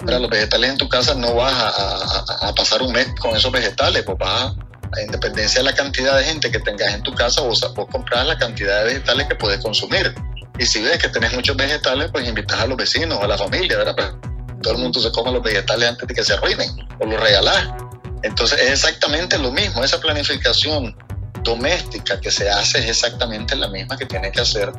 ¿verdad? 0.03 0.19
Los 0.19 0.31
vegetales 0.31 0.71
en 0.71 0.77
tu 0.77 0.89
casa 0.89 1.13
no 1.13 1.35
vas 1.35 1.53
a, 1.53 2.47
a, 2.47 2.55
pasar 2.55 2.81
un 2.81 2.91
mes 2.91 3.07
con 3.19 3.35
esos 3.35 3.51
vegetales, 3.51 4.01
pues 4.03 4.17
vas 4.17 4.55
a, 4.93 5.01
independencia 5.01 5.61
de 5.61 5.65
la 5.65 5.75
cantidad 5.75 6.17
de 6.17 6.23
gente 6.23 6.49
que 6.49 6.57
tengas 6.59 6.91
en 6.91 7.03
tu 7.03 7.13
casa, 7.13 7.41
vos, 7.41 7.61
vos 7.75 7.85
compras 7.91 8.25
la 8.25 8.35
cantidad 8.35 8.79
de 8.79 8.85
vegetales 8.85 9.27
que 9.27 9.35
puedes 9.35 9.61
consumir. 9.61 10.15
Y 10.59 10.65
si 10.65 10.81
ves 10.81 10.97
que 10.97 11.09
tenés 11.09 11.33
muchos 11.33 11.55
vegetales, 11.55 12.09
pues 12.11 12.27
invitas 12.27 12.59
a 12.59 12.67
los 12.67 12.77
vecinos, 12.77 13.19
a 13.21 13.27
la 13.27 13.37
familia, 13.37 13.77
¿verdad? 13.77 13.95
Pues, 13.95 14.61
todo 14.61 14.73
el 14.73 14.79
mundo 14.79 14.99
se 14.99 15.11
come 15.11 15.31
los 15.31 15.43
vegetales 15.43 15.89
antes 15.89 16.07
de 16.07 16.13
que 16.13 16.23
se 16.23 16.33
arruinen 16.33 16.69
o 16.99 17.05
los 17.05 17.19
regalás. 17.19 17.69
Entonces 18.23 18.59
es 18.59 18.71
exactamente 18.71 19.37
lo 19.37 19.51
mismo, 19.51 19.83
esa 19.83 19.99
planificación 19.99 20.95
doméstica 21.43 22.19
que 22.19 22.31
se 22.31 22.49
hace 22.49 22.79
es 22.79 22.85
exactamente 22.85 23.55
la 23.55 23.67
misma 23.67 23.97
que 23.97 24.05
tienen 24.05 24.31
que 24.31 24.41
hacer 24.41 24.71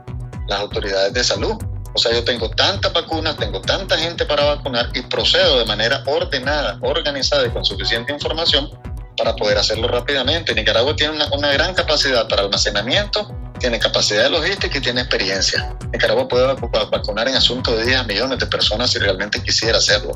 las 0.48 0.60
autoridades 0.60 1.12
de 1.12 1.24
salud. 1.24 1.56
O 1.94 1.98
sea, 1.98 2.12
yo 2.12 2.24
tengo 2.24 2.50
tantas 2.50 2.92
vacunas, 2.92 3.36
tengo 3.36 3.60
tanta 3.60 3.96
gente 3.96 4.26
para 4.26 4.44
vacunar 4.44 4.90
y 4.94 5.02
procedo 5.02 5.58
de 5.58 5.64
manera 5.64 6.02
ordenada, 6.06 6.78
organizada 6.82 7.46
y 7.46 7.50
con 7.50 7.64
suficiente 7.64 8.12
información 8.12 8.68
para 9.16 9.34
poder 9.34 9.58
hacerlo 9.58 9.88
rápidamente. 9.88 10.54
Nicaragua 10.54 10.94
tiene 10.94 11.14
una, 11.14 11.26
una 11.32 11.50
gran 11.52 11.74
capacidad 11.74 12.28
para 12.28 12.42
almacenamiento 12.42 13.28
tiene 13.58 13.78
capacidad 13.78 14.24
de 14.24 14.30
logística 14.30 14.78
y 14.78 14.80
tiene 14.80 15.00
experiencia. 15.02 15.76
Nicaragua 15.92 16.28
puede 16.28 16.46
vacunar 16.90 17.28
en 17.28 17.36
asunto 17.36 17.76
de 17.76 17.84
10 17.84 18.06
millones 18.06 18.38
de 18.38 18.46
personas 18.46 18.90
si 18.90 18.98
realmente 18.98 19.42
quisiera 19.42 19.78
hacerlo. 19.78 20.12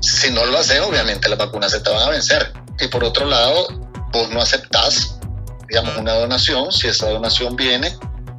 Si 0.00 0.30
no 0.30 0.44
lo 0.44 0.58
hace, 0.58 0.80
obviamente 0.80 1.28
las 1.28 1.38
vacunas 1.38 1.72
se 1.72 1.80
te 1.80 1.90
van 1.90 2.02
a 2.02 2.10
vencer. 2.10 2.52
Y 2.80 2.88
por 2.88 3.04
otro 3.04 3.26
lado, 3.26 3.68
vos 4.12 4.30
no 4.30 4.40
aceptás, 4.40 5.18
digamos, 5.68 5.96
una 5.96 6.14
donación 6.14 6.72
si 6.72 6.88
esa 6.88 7.08
donación 7.08 7.56
viene 7.56 7.96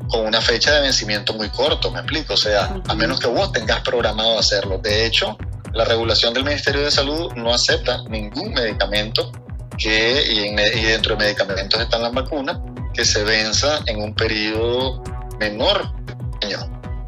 con 0.09 0.25
una 0.25 0.41
fecha 0.41 0.73
de 0.73 0.81
vencimiento 0.81 1.33
muy 1.33 1.49
corto, 1.49 1.89
me 1.91 1.99
explico. 1.99 2.33
O 2.33 2.37
sea, 2.37 2.75
a 2.87 2.93
menos 2.95 3.19
que 3.19 3.27
vos 3.27 3.51
tengas 3.51 3.81
programado 3.81 4.37
hacerlo. 4.37 4.77
De 4.77 5.05
hecho, 5.05 5.37
la 5.73 5.85
regulación 5.85 6.33
del 6.33 6.43
Ministerio 6.43 6.81
de 6.81 6.91
Salud 6.91 7.31
no 7.35 7.53
acepta 7.53 8.03
ningún 8.09 8.53
medicamento 8.53 9.31
que, 9.77 10.23
y, 10.31 10.79
y 10.79 10.83
dentro 10.83 11.15
de 11.15 11.23
medicamentos 11.23 11.81
están 11.81 12.03
las 12.03 12.13
vacunas, 12.13 12.57
que 12.93 13.05
se 13.05 13.23
venza 13.23 13.79
en 13.87 14.01
un 14.01 14.13
periodo 14.13 15.03
menor 15.39 15.91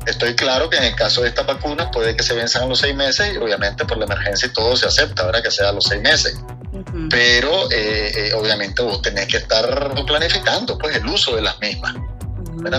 Estoy 0.06 0.36
claro 0.36 0.70
que 0.70 0.77
en 0.77 0.84
el 0.84 0.96
caso 0.96 1.22
de 1.22 1.30
estas 1.30 1.48
vacunas 1.48 1.88
puede 1.92 2.15
que 2.15 2.24
se 2.24 2.36
venzan 2.36 2.63
a 2.63 2.65
los 2.68 2.80
seis 2.80 2.96
meses 2.96 3.34
y 3.34 3.38
obviamente 3.38 3.86
por 3.86 3.98
la 3.98 4.06
emergencia 4.06 4.48
y 4.48 4.51
todo 4.51 4.75
se 4.75 4.86
acepta, 4.86 5.24
ahora 5.24 5.42
que 5.42 5.50
sea 5.50 5.70
a 5.70 5.72
los 5.72 5.86
seis 5.86 6.01
meses. 6.01 6.39
Pero 7.10 7.72
eh, 7.72 8.12
eh, 8.15 8.34
obviamente 8.36 8.84
vos 8.84 9.01
tenés 9.01 9.27
que 9.27 9.38
estar 9.38 9.94
planificando 10.06 10.77
pues 10.77 10.96
el 10.96 11.06
uso 11.08 11.36
de 11.36 11.42
las 11.42 11.60
mismas. 11.60 11.96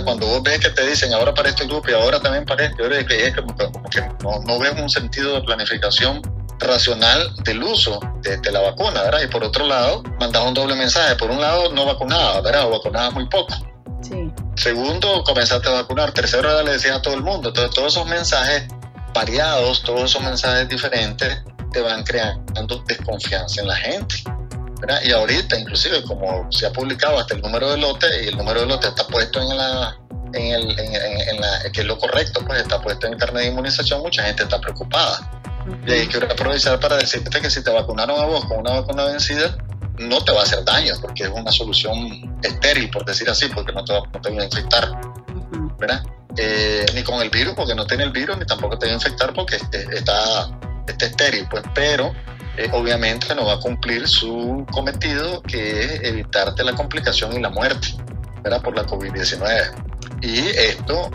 Cuando 0.05 0.27
vos 0.27 0.43
ves 0.43 0.61
que 0.61 0.71
te 0.71 0.87
dicen 0.87 1.13
ahora 1.13 1.35
para 1.35 1.49
este 1.49 1.65
grupo 1.67 1.91
y 1.91 1.95
ahora 1.95 2.21
también 2.21 2.45
para 2.45 2.65
este, 2.65 2.83
ahora 2.83 2.99
es 2.99 3.07
que, 3.07 3.35
como, 3.35 3.91
que 3.91 4.01
no, 4.23 4.41
no 4.45 4.59
ves 4.59 4.73
un 4.81 4.89
sentido 4.89 5.35
de 5.35 5.43
planificación 5.43 6.23
racional 6.59 7.35
del 7.45 7.63
uso 7.63 8.01
de, 8.23 8.51
la 8.51 8.61
vacuna, 8.61 9.03
¿verdad? 9.03 9.21
Y 9.23 9.27
por 9.29 9.45
otro 9.45 9.67
lado, 9.67 10.03
mandas 10.19 10.43
un 10.45 10.55
doble 10.55 10.75
mensaje. 10.75 11.17
Por 11.17 11.31
un 11.31 11.41
lado, 11.41 11.73
no 11.73 11.85
vacunaba, 11.85 12.41
¿verdad? 12.41 12.67
O 12.67 12.71
vacunaba 12.71 13.11
muy 13.11 13.27
poco. 13.29 13.55
Sí. 14.03 14.31
Segundo, 14.57 15.23
comenzaste 15.25 15.69
a 15.69 15.73
vacunar. 15.73 16.13
Tercero, 16.13 16.63
le 16.63 16.73
decías 16.73 16.97
a 16.97 17.03
todo 17.03 17.15
el 17.15 17.23
mundo. 17.23 17.49
Entonces, 17.49 17.75
todos 17.75 17.93
esos 17.95 18.07
mensajes 18.07 18.65
variados, 19.13 19.83
todos 19.83 20.11
esos 20.11 20.23
mensajes 20.23 20.69
diferentes, 20.69 21.43
te 21.73 21.81
van 21.81 22.05
creando 22.05 22.83
desconfianza 22.87 23.61
en 23.61 23.69
la 23.69 23.77
gente. 23.77 24.17
¿verdad? 24.81 25.01
Y 25.05 25.13
ahorita, 25.13 25.59
inclusive, 25.59 26.03
como 26.05 26.51
se 26.53 26.67
ha 26.67 26.73
publicado 26.73 27.19
hasta 27.19 27.35
el 27.35 27.41
número 27.41 27.71
de 27.71 27.79
lote, 27.79 28.07
y 28.25 28.29
el 28.29 28.37
número 28.37 28.61
de 28.61 28.67
lote 28.67 28.89
está 28.89 29.07
puesto 29.07 29.41
en 29.41 29.57
la, 29.57 29.97
en 30.35 30.55
el, 30.55 30.79
en, 30.79 31.41
la, 31.41 31.71
que 31.73 31.81
es 31.81 31.87
lo 31.87 31.99
correcto, 31.99 32.41
pues 32.47 32.61
está 32.61 32.81
puesto 32.81 33.07
en 33.07 33.15
el 33.15 33.19
carnet 33.19 33.45
de 33.45 33.49
inmunización, 33.49 34.03
mucha 34.03 34.23
gente 34.23 34.43
está 34.43 34.61
preocupada. 34.61 35.31
Y 35.87 35.93
ahí 35.93 36.07
quiero 36.07 36.31
aprovechar 36.31 36.79
para 36.81 36.97
decirte 36.97 37.41
que 37.41 37.51
si 37.51 37.63
te 37.63 37.71
vacunaron 37.71 38.19
a 38.19 38.25
vos 38.25 38.45
con 38.47 38.59
una 38.59 38.81
vacuna 38.81 39.05
vencida, 39.05 39.57
no 39.99 40.23
te 40.23 40.33
va 40.33 40.41
a 40.41 40.43
hacer 40.43 40.65
daño, 40.65 40.95
porque 41.01 41.25
es 41.25 41.31
una 41.31 41.51
solución 41.51 42.39
estéril, 42.43 42.91
por 42.91 43.05
decir 43.05 43.29
así, 43.31 43.47
porque 43.49 43.73
no 43.73 43.85
te 43.85 43.93
va, 43.93 44.01
a 44.41 44.45
infectar, 44.45 44.91
¿verdad? 45.79 46.03
Eh, 46.37 46.85
ni 46.95 47.03
con 47.03 47.21
el 47.23 47.31
virus, 47.31 47.55
porque 47.55 47.75
no 47.75 47.87
tiene 47.87 48.05
el 48.05 48.11
virus, 48.11 48.37
ni 48.39 48.45
tampoco 48.45 48.79
te 48.79 48.87
va 48.87 48.93
a 48.93 48.95
infectar 48.97 49.33
porque 49.33 49.57
está, 49.57 50.51
está 50.87 51.07
estéril, 51.07 51.47
pues, 51.51 51.63
pero 51.75 52.13
eh, 52.57 52.69
obviamente 52.73 53.35
no 53.35 53.47
va 53.47 53.55
a 53.55 53.61
cumplir 53.61 54.07
su 54.07 54.67
cometido, 54.71 55.43
que 55.43 55.81
es 55.83 56.03
evitarte 56.03 56.63
la 56.63 56.75
complicación 56.75 57.33
y 57.35 57.41
la 57.41 57.51
muerte, 57.51 57.89
¿verdad? 58.43 58.63
Por 58.63 58.77
la 58.77 58.85
COVID-19. 58.85 59.85
Y 60.23 60.39
esto 60.39 61.11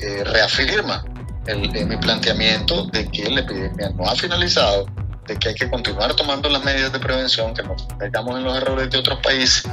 eh, 0.00 0.24
reafirma 0.24 1.04
el, 1.46 1.86
mi 1.86 1.96
planteamiento 1.96 2.86
de 2.86 3.08
que 3.10 3.30
la 3.30 3.40
epidemia 3.40 3.90
no 3.90 4.08
ha 4.08 4.14
finalizado, 4.14 4.86
de 5.26 5.36
que 5.36 5.50
hay 5.50 5.54
que 5.54 5.70
continuar 5.70 6.14
tomando 6.14 6.48
las 6.48 6.64
medidas 6.64 6.92
de 6.92 6.98
prevención, 6.98 7.54
que 7.54 7.62
no 7.62 7.76
caigamos 7.98 8.36
en 8.36 8.44
los 8.44 8.56
errores 8.56 8.90
de 8.90 8.98
otros 8.98 9.18
países, 9.20 9.64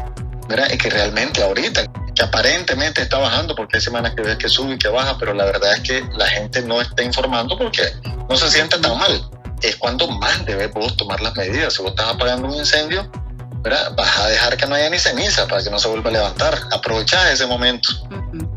¿verdad? 0.47 0.67
y 0.71 0.77
que 0.77 0.89
realmente 0.89 1.41
ahorita, 1.41 1.85
que 2.13 2.23
aparentemente 2.23 3.01
está 3.01 3.17
bajando, 3.17 3.55
porque 3.55 3.77
hay 3.77 3.81
semanas 3.81 4.13
que 4.15 4.21
ves 4.21 4.37
que 4.37 4.49
sube 4.49 4.73
y 4.73 4.77
que 4.77 4.89
baja, 4.89 5.17
pero 5.17 5.33
la 5.33 5.45
verdad 5.45 5.73
es 5.75 5.81
que 5.81 6.03
la 6.17 6.27
gente 6.27 6.61
no 6.61 6.81
está 6.81 7.03
informando 7.03 7.57
porque 7.57 7.83
no 8.29 8.35
se 8.37 8.49
siente 8.49 8.77
tan 8.79 8.97
mal. 8.97 9.29
Es 9.61 9.75
cuando 9.75 10.07
más 10.07 10.43
debes 10.45 10.71
vos 10.73 10.97
tomar 10.97 11.21
las 11.21 11.35
medidas. 11.35 11.73
Si 11.73 11.81
vos 11.83 11.91
estás 11.91 12.07
apagando 12.07 12.47
un 12.47 12.55
incendio, 12.55 13.09
¿verdad? 13.61 13.93
vas 13.95 14.19
a 14.19 14.27
dejar 14.27 14.57
que 14.57 14.65
no 14.65 14.75
haya 14.75 14.89
ni 14.89 14.97
ceniza 14.97 15.47
para 15.47 15.63
que 15.63 15.69
no 15.69 15.77
se 15.77 15.87
vuelva 15.87 16.09
a 16.09 16.13
levantar. 16.13 16.57
Aprovechá 16.71 17.31
ese 17.31 17.45
momento 17.45 17.89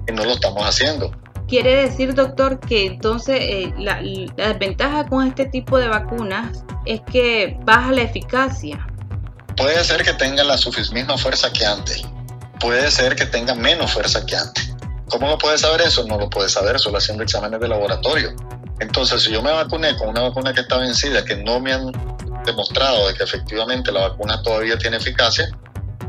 y 0.09 0.12
no 0.12 0.25
lo 0.25 0.33
estamos 0.33 0.66
haciendo. 0.66 1.12
Quiere 1.54 1.88
decir, 1.88 2.14
doctor, 2.14 2.58
que 2.58 2.84
entonces 2.84 3.38
eh, 3.40 3.73
la, 3.78 4.00
desventaja 4.34 5.06
con 5.06 5.25
este 5.25 5.46
tipo 5.46 5.78
de 5.78 5.87
vacunas 5.87 6.64
es 6.84 7.00
que 7.02 7.56
baja 7.64 7.92
la 7.92 8.02
eficacia. 8.02 8.84
Puede 9.56 9.84
ser 9.84 10.02
que 10.02 10.14
tenga 10.14 10.42
la 10.42 10.56
misma 10.92 11.16
fuerza 11.16 11.52
que 11.52 11.64
antes. 11.64 12.02
Puede 12.58 12.90
ser 12.90 13.14
que 13.14 13.26
tenga 13.26 13.54
menos 13.54 13.92
fuerza 13.92 14.26
que 14.26 14.34
antes. 14.34 14.75
¿Cómo 15.08 15.28
lo 15.28 15.38
puedes 15.38 15.61
saber 15.61 15.82
eso? 15.82 16.04
No 16.08 16.18
lo 16.18 16.28
puedes 16.28 16.50
saber 16.50 16.80
solo 16.80 16.99
haciendo 16.99 17.23
exámenes 17.23 17.61
de 17.61 17.68
laboratorio. 17.68 18.34
Entonces, 18.80 19.23
si 19.23 19.30
yo 19.30 19.40
me 19.40 19.52
vacuné 19.52 19.96
con 19.96 20.08
una 20.08 20.23
vacuna 20.23 20.52
que 20.52 20.62
está 20.62 20.78
vencida, 20.78 21.25
que 21.25 21.37
no 21.37 21.61
me 21.61 21.73
han 21.73 21.92
demostrado 22.44 23.06
de 23.06 23.14
que 23.14 23.23
efectivamente 23.23 23.92
la 23.92 24.08
vacuna 24.08 24.42
todavía 24.42 24.76
tiene 24.76 24.96
eficacia, 24.96 25.49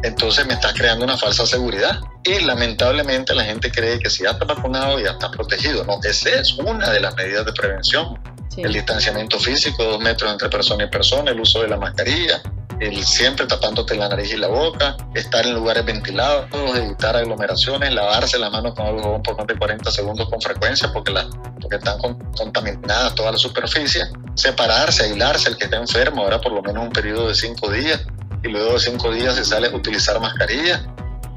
entonces 0.06 0.46
me 0.46 0.54
estás 0.54 0.74
creando 0.74 1.04
una 1.04 1.18
falsa 1.18 1.46
seguridad. 1.46 2.00
Y 2.24 2.40
lamentablemente 2.42 3.34
la 3.34 3.44
gente 3.44 3.72
cree 3.72 4.00
que 4.00 4.10
si 4.10 4.24
ya 4.24 4.32
está 4.32 4.46
vacunado 4.46 5.00
ya 5.00 5.12
está 5.12 5.30
protegido. 5.30 5.84
No, 5.86 6.00
esa 6.04 6.30
es 6.30 6.54
una 6.54 6.90
de 6.90 7.00
las 7.00 7.16
medidas 7.16 7.46
de 7.46 7.54
prevención. 7.54 8.20
El 8.58 8.72
distanciamiento 8.72 9.38
físico, 9.38 9.84
dos 9.84 10.00
metros 10.00 10.32
entre 10.32 10.48
persona 10.50 10.86
y 10.86 10.88
persona, 10.88 11.32
el 11.32 11.40
uso 11.42 11.62
de 11.62 11.68
la 11.68 11.78
mascarilla, 11.78 12.42
el 12.80 13.04
siempre 13.04 13.46
tapándote 13.46 13.96
la 13.96 14.10
nariz 14.10 14.34
y 14.34 14.38
la 14.38 14.48
boca, 14.48 14.98
estar 15.14 15.46
en 15.46 15.56
lugares 15.56 15.86
ventilados, 15.86 16.48
evitar 16.76 17.16
aglomeraciones, 17.16 17.94
lavarse 17.94 18.38
la 18.38 18.50
mano 18.50 18.74
con 18.74 18.86
algodón 18.86 19.22
por 19.24 19.38
más 19.38 19.48
de 19.48 19.58
40 19.58 19.92
segundos 19.92 20.30
con 20.30 20.42
frecuencia 20.42 20.92
porque, 20.92 21.12
la, 21.12 21.28
porque 21.62 21.78
están 21.78 22.00
contaminadas 22.00 23.16
toda 23.16 23.32
la 23.32 23.38
superficie, 23.38 24.04
separarse, 24.36 25.04
aislarse 25.04 25.50
el 25.50 25.58
que 25.58 25.66
está 25.66 25.78
enfermo, 25.78 26.24
ahora 26.24 26.40
por 26.40 26.52
lo 26.52 26.62
menos 26.62 26.84
un 26.84 26.92
periodo 26.92 27.28
de 27.30 27.36
5 27.36 27.72
días, 27.72 28.02
y 28.46 28.50
luego 28.50 28.74
de 28.74 28.80
cinco 28.80 29.12
días 29.12 29.36
se 29.36 29.44
sale 29.44 29.68
a 29.68 29.76
utilizar 29.76 30.20
mascarilla. 30.20 30.86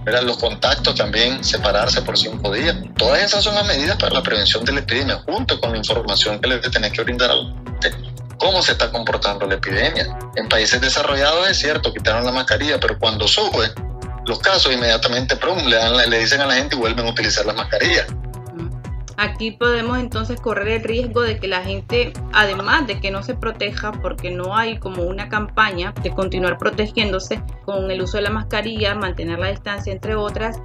Mira, 0.05 0.23
los 0.23 0.39
contactos 0.39 0.95
también, 0.95 1.43
separarse 1.43 2.03
por 2.03 2.17
cinco 2.17 2.53
días. 2.53 2.77
Todas 2.97 3.23
esas 3.23 3.45
son 3.45 3.55
las 3.55 3.67
medidas 3.67 3.97
para 3.97 4.15
la 4.15 4.23
prevención 4.23 4.65
de 4.65 4.73
la 4.73 4.81
epidemia, 4.81 5.23
junto 5.27 5.61
con 5.61 5.73
la 5.73 5.79
información 5.79 6.39
que 6.41 6.49
le 6.49 6.59
tenés 6.59 6.93
que 6.93 7.03
brindar 7.03 7.31
a 7.31 7.35
la 7.35 7.55
gente. 7.83 8.13
¿Cómo 8.39 8.63
se 8.63 8.73
está 8.73 8.91
comportando 8.93 9.47
la 9.47 9.55
epidemia? 9.55 10.17
En 10.37 10.49
países 10.49 10.81
desarrollados 10.81 11.49
es 11.49 11.59
cierto, 11.59 11.93
quitaron 11.93 12.25
la 12.25 12.33
mascarilla, 12.33 12.79
pero 12.79 12.99
cuando 12.99 13.27
sube 13.27 13.73
los 14.27 14.39
casos, 14.39 14.73
inmediatamente 14.73 15.39
le, 15.67 16.07
le 16.07 16.19
dicen 16.21 16.41
a 16.41 16.47
la 16.47 16.55
gente 16.55 16.77
y 16.77 16.79
vuelven 16.79 17.07
a 17.07 17.11
utilizar 17.11 17.45
la 17.47 17.55
mascarilla. 17.55 18.07
Aquí 19.21 19.51
podemos 19.51 19.99
entonces 19.99 20.41
correr 20.41 20.69
el 20.69 20.85
riesgo 20.85 21.23
de 21.23 21.41
que 21.41 21.49
la 21.49 21.65
gente, 21.65 22.13
además 22.33 22.87
de 22.87 23.01
que 23.01 23.11
no 23.11 23.25
se 23.25 23.35
proteja, 23.35 23.91
porque 23.91 24.31
no 24.31 24.57
hay 24.57 24.79
como 24.79 25.03
una 25.03 25.29
campaña 25.29 25.93
de 26.05 26.13
continuar 26.13 26.57
protegiéndose 26.57 27.43
con 27.65 27.91
el 27.91 28.01
uso 28.01 28.19
de 28.19 28.23
la 28.23 28.31
mascarilla, 28.31 28.95
mantener 28.95 29.41
la 29.41 29.49
distancia 29.49 29.93
entre 29.93 30.15
otras, 30.15 30.61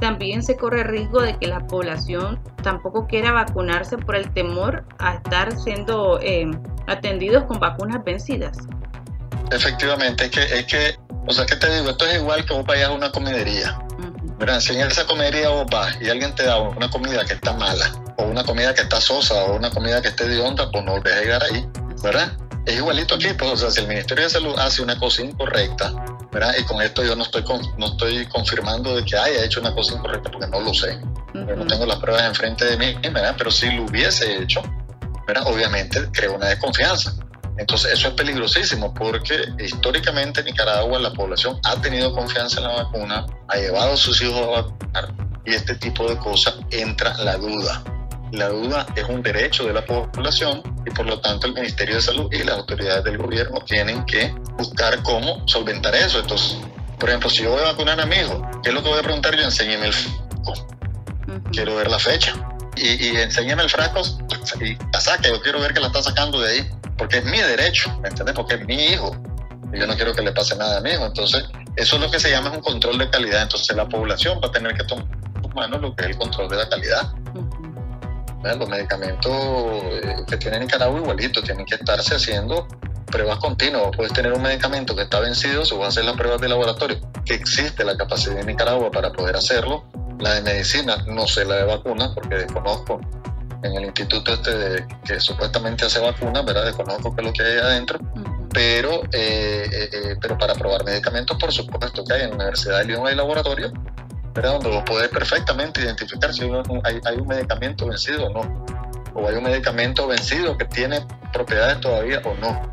también 0.00 0.42
se 0.42 0.56
corre 0.56 0.80
el 0.80 0.88
riesgo 0.88 1.20
de 1.20 1.36
que 1.36 1.48
la 1.48 1.66
población 1.66 2.40
tampoco 2.62 3.06
quiera 3.06 3.32
vacunarse 3.32 3.98
por 3.98 4.16
el 4.16 4.32
temor 4.32 4.86
a 4.98 5.16
estar 5.16 5.52
siendo 5.58 6.18
eh, 6.22 6.50
atendidos 6.86 7.44
con 7.44 7.60
vacunas 7.60 8.02
vencidas. 8.04 8.56
Efectivamente, 9.50 10.24
es 10.24 10.30
que, 10.30 10.42
es 10.44 10.64
que, 10.64 10.96
o 11.26 11.32
sea, 11.32 11.44
¿qué 11.44 11.56
te 11.56 11.74
digo? 11.74 11.90
Esto 11.90 12.06
es 12.06 12.22
igual 12.22 12.46
que 12.46 12.54
vos 12.54 12.64
vayas 12.64 12.88
a 12.88 12.92
una 12.92 13.12
comedería 14.38 14.60
si 14.60 14.72
en 14.72 14.86
esa 14.86 15.06
comedia 15.06 15.48
vos 15.48 15.66
vas 15.70 15.96
y 16.00 16.08
alguien 16.08 16.34
te 16.34 16.44
da 16.44 16.58
una 16.58 16.88
comida 16.88 17.24
que 17.24 17.34
está 17.34 17.52
mala, 17.54 17.92
o 18.16 18.24
una 18.24 18.44
comida 18.44 18.72
que 18.74 18.82
está 18.82 19.00
sosa, 19.00 19.34
o 19.44 19.56
una 19.56 19.70
comida 19.70 20.00
que 20.00 20.08
esté 20.08 20.28
de 20.28 20.40
onda, 20.40 20.70
pues 20.70 20.84
no 20.84 20.92
volvés 20.92 21.14
a 21.14 21.20
llegar 21.20 21.42
ahí, 21.42 21.66
¿verdad? 22.02 22.32
Es 22.64 22.76
igualito 22.76 23.14
aquí, 23.14 23.28
pues, 23.36 23.50
o 23.50 23.56
sea, 23.56 23.70
si 23.70 23.80
el 23.80 23.88
Ministerio 23.88 24.24
de 24.24 24.30
Salud 24.30 24.54
hace 24.58 24.82
una 24.82 24.98
cosa 24.98 25.22
incorrecta, 25.22 25.92
¿verdad? 26.30 26.54
Y 26.58 26.64
con 26.64 26.80
esto 26.82 27.02
yo 27.02 27.16
no 27.16 27.24
estoy, 27.24 27.42
no 27.78 27.86
estoy 27.86 28.26
confirmando 28.26 28.94
de 28.94 29.04
que 29.04 29.16
haya 29.16 29.44
hecho 29.44 29.60
una 29.60 29.74
cosa 29.74 29.94
incorrecta, 29.94 30.30
porque 30.30 30.46
no 30.46 30.60
lo 30.60 30.74
sé. 30.74 30.98
no 31.32 31.66
tengo 31.66 31.86
las 31.86 31.98
pruebas 31.98 32.24
enfrente 32.24 32.64
de 32.64 32.76
mí, 32.76 32.94
¿verdad? 33.10 33.34
Pero 33.36 33.50
si 33.50 33.70
lo 33.72 33.84
hubiese 33.84 34.42
hecho, 34.42 34.62
¿verdad? 35.26 35.44
Obviamente 35.46 36.08
creo 36.12 36.34
una 36.34 36.46
desconfianza. 36.46 37.14
Entonces 37.58 37.92
eso 37.92 38.08
es 38.08 38.14
peligrosísimo 38.14 38.94
porque 38.94 39.48
históricamente 39.58 40.40
en 40.40 40.46
Nicaragua 40.46 40.98
la 41.00 41.12
población 41.12 41.58
ha 41.64 41.80
tenido 41.80 42.12
confianza 42.12 42.60
en 42.60 42.68
la 42.68 42.84
vacuna, 42.84 43.26
ha 43.48 43.56
llevado 43.56 43.94
a 43.94 43.96
sus 43.96 44.22
hijos 44.22 44.40
a 44.40 44.62
vacunar 44.62 45.14
y 45.44 45.54
este 45.54 45.74
tipo 45.74 46.08
de 46.08 46.16
cosas 46.18 46.54
entra 46.70 47.16
la 47.18 47.36
duda. 47.36 47.82
La 48.30 48.48
duda 48.48 48.86
es 48.94 49.04
un 49.08 49.22
derecho 49.22 49.64
de 49.64 49.72
la 49.72 49.84
población 49.84 50.62
y 50.86 50.90
por 50.90 51.06
lo 51.06 51.20
tanto 51.20 51.46
el 51.46 51.54
Ministerio 51.54 51.96
de 51.96 52.02
Salud 52.02 52.32
y 52.32 52.44
las 52.44 52.58
autoridades 52.58 53.02
del 53.04 53.18
gobierno 53.18 53.58
tienen 53.66 54.04
que 54.04 54.32
buscar 54.56 55.02
cómo 55.02 55.42
solventar 55.48 55.94
eso. 55.94 56.20
Entonces, 56.20 56.58
por 57.00 57.08
ejemplo, 57.08 57.30
si 57.30 57.42
yo 57.42 57.50
voy 57.50 57.62
a 57.62 57.72
vacunar 57.72 58.00
a 58.00 58.06
mi 58.06 58.16
hijo, 58.16 58.46
¿qué 58.62 58.68
es 58.68 58.74
lo 58.74 58.82
que 58.82 58.88
voy 58.90 58.98
a 58.98 59.02
preguntar 59.02 59.34
yo? 59.34 59.42
Enséñeme 59.42 59.86
el 59.86 59.92
frasco. 59.92 60.68
Quiero 61.50 61.74
ver 61.76 61.90
la 61.90 61.98
fecha. 61.98 62.34
Y, 62.76 63.06
y 63.06 63.16
enséñeme 63.16 63.62
el 63.62 63.70
frasco 63.70 64.02
y 64.60 64.76
la 64.92 65.00
saque. 65.00 65.30
Yo 65.30 65.40
quiero 65.40 65.60
ver 65.60 65.72
que 65.72 65.80
la 65.80 65.86
está 65.88 66.02
sacando 66.02 66.40
de 66.40 66.50
ahí 66.50 66.77
porque 66.98 67.18
es 67.18 67.24
mi 67.24 67.38
derecho, 67.38 67.96
¿me 68.02 68.08
entiendes? 68.08 68.34
Porque 68.34 68.56
es 68.56 68.66
mi 68.66 68.74
hijo. 68.74 69.16
Y 69.72 69.78
yo 69.78 69.86
no 69.86 69.94
quiero 69.94 70.12
que 70.12 70.22
le 70.22 70.32
pase 70.32 70.56
nada 70.56 70.78
a 70.78 70.80
mi 70.80 70.90
hijo. 70.90 71.06
Entonces, 71.06 71.44
eso 71.76 71.96
es 71.96 72.02
lo 72.02 72.10
que 72.10 72.18
se 72.18 72.30
llama 72.30 72.50
un 72.50 72.60
control 72.60 72.98
de 72.98 73.08
calidad. 73.08 73.42
Entonces, 73.42 73.74
la 73.76 73.88
población 73.88 74.40
va 74.42 74.48
a 74.48 74.52
tener 74.52 74.74
que 74.74 74.84
tomar 74.84 75.06
en 75.42 75.54
manos 75.54 75.80
lo 75.80 75.94
que 75.94 76.04
es 76.04 76.10
el 76.10 76.18
control 76.18 76.48
de 76.48 76.56
la 76.56 76.68
calidad. 76.68 77.12
Los 78.42 78.68
medicamentos 78.68 79.32
eh, 79.32 80.16
que 80.26 80.36
tiene 80.36 80.60
Nicaragua 80.60 80.98
igualito, 80.98 81.42
tienen 81.42 81.66
que 81.66 81.74
estarse 81.74 82.16
haciendo 82.16 82.66
pruebas 83.06 83.38
continuas. 83.38 83.90
Puedes 83.94 84.12
tener 84.12 84.32
un 84.32 84.42
medicamento 84.42 84.94
que 84.96 85.02
está 85.02 85.20
vencido, 85.20 85.64
se 85.64 85.76
va 85.76 85.86
a 85.86 85.88
hacer 85.88 86.04
las 86.04 86.16
pruebas 86.16 86.40
de 86.40 86.48
laboratorio, 86.48 86.98
que 87.24 87.34
existe 87.34 87.84
la 87.84 87.96
capacidad 87.96 88.38
en 88.38 88.46
Nicaragua 88.46 88.90
para 88.90 89.12
poder 89.12 89.36
hacerlo. 89.36 89.84
La 90.20 90.34
de 90.34 90.42
medicina, 90.42 90.96
no 91.06 91.26
sé 91.28 91.44
la 91.44 91.56
de 91.56 91.64
vacunas 91.64 92.10
porque 92.14 92.36
desconozco 92.36 93.00
en 93.62 93.74
el 93.74 93.84
instituto 93.84 94.34
este 94.34 94.86
que 95.04 95.20
supuestamente 95.20 95.84
hace 95.84 96.00
vacunas, 96.00 96.44
¿verdad? 96.44 96.64
Desconozco 96.64 97.14
qué 97.14 97.22
es 97.22 97.26
lo 97.26 97.32
que 97.32 97.42
hay 97.42 97.58
adentro, 97.58 97.98
pero, 98.52 99.02
eh, 99.12 99.68
eh, 99.72 99.90
eh, 99.92 100.16
pero 100.20 100.38
para 100.38 100.54
probar 100.54 100.84
medicamentos, 100.84 101.36
por 101.38 101.52
supuesto 101.52 102.04
que 102.04 102.14
hay 102.14 102.22
en 102.22 102.30
la 102.30 102.36
Universidad 102.36 102.78
de 102.78 102.84
Lyon 102.86 103.06
hay 103.06 103.16
laboratorio, 103.16 103.72
¿verdad? 104.34 104.52
Donde 104.52 104.70
vos 104.70 104.82
podés 104.84 105.08
perfectamente 105.08 105.80
identificar 105.80 106.32
si 106.32 106.44
hay, 106.44 107.00
hay, 107.04 107.16
un 107.16 107.26
medicamento 107.26 107.86
vencido 107.86 108.26
o 108.26 108.30
no, 108.30 108.64
o 109.14 109.28
hay 109.28 109.36
un 109.36 109.44
medicamento 109.44 110.06
vencido 110.06 110.56
que 110.56 110.64
tiene 110.66 111.04
propiedades 111.32 111.80
todavía 111.80 112.20
o 112.24 112.34
no, 112.34 112.70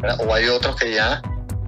¿verdad? 0.00 0.18
o 0.26 0.32
hay 0.32 0.46
otros 0.48 0.76
que 0.76 0.94
ya 0.94 1.20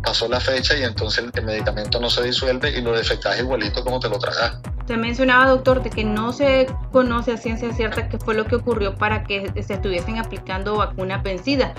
pasó 0.02 0.28
la 0.28 0.40
fecha 0.40 0.76
y 0.76 0.82
entonces 0.82 1.24
el 1.32 1.44
medicamento 1.44 2.00
no 2.00 2.10
se 2.10 2.22
disuelve 2.22 2.70
y 2.70 2.80
lo 2.80 2.92
defecás 2.92 3.38
igualito 3.38 3.84
como 3.84 4.00
te 4.00 4.08
lo 4.08 4.18
tragas. 4.18 4.58
Usted 4.82 4.96
mencionaba, 4.96 5.46
doctor, 5.46 5.80
de 5.80 5.90
que 5.90 6.02
no 6.02 6.32
se 6.32 6.66
conoce 6.90 7.30
a 7.30 7.36
ciencia 7.36 7.72
cierta 7.72 8.08
qué 8.08 8.18
fue 8.18 8.34
lo 8.34 8.46
que 8.46 8.56
ocurrió 8.56 8.96
para 8.96 9.22
que 9.22 9.52
se 9.62 9.74
estuviesen 9.74 10.18
aplicando 10.18 10.76
vacunas 10.76 11.22
vencidas, 11.22 11.70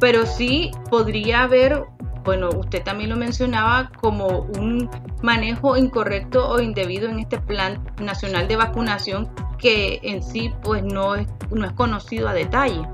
pero 0.00 0.24
sí 0.24 0.70
podría 0.88 1.42
haber, 1.42 1.84
bueno, 2.24 2.48
usted 2.48 2.82
también 2.82 3.10
lo 3.10 3.16
mencionaba, 3.16 3.90
como 4.00 4.46
un 4.58 4.88
manejo 5.20 5.76
incorrecto 5.76 6.48
o 6.48 6.58
indebido 6.58 7.10
en 7.10 7.18
este 7.18 7.38
plan 7.38 7.84
nacional 8.00 8.48
de 8.48 8.56
vacunación 8.56 9.30
que 9.58 10.00
en 10.02 10.22
sí 10.22 10.50
pues 10.62 10.82
no 10.82 11.14
es, 11.14 11.28
no 11.50 11.66
es 11.66 11.72
conocido 11.72 12.26
a 12.26 12.32
detalle. 12.32 12.88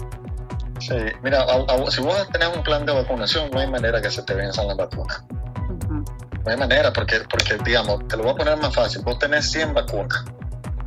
Sí, 0.81 0.97
mira, 1.23 1.47
si 1.88 2.02
vos 2.02 2.28
tenés 2.33 2.49
un 2.49 2.64
plan 2.64 2.85
de 2.85 2.95
vacunación, 2.95 3.49
no 3.52 3.61
hay 3.61 3.71
manera 3.71 4.02
que 4.02 4.11
se 4.11 4.25
te 4.25 4.35
venzan 4.35 4.66
las 4.66 4.76
vacunas. 4.76 5.23
No 6.45 6.51
hay 6.51 6.57
manera, 6.57 6.93
porque, 6.93 7.21
porque 7.31 7.57
digamos, 7.65 8.07
te 8.09 8.17
lo 8.17 8.25
voy 8.25 8.33
a 8.33 8.37
poner 8.37 8.57
más 8.57 8.75
fácil. 8.75 9.03
Vos 9.03 9.19
tenés 9.19 9.51
100 9.51 9.75
vacunas. 9.75 10.25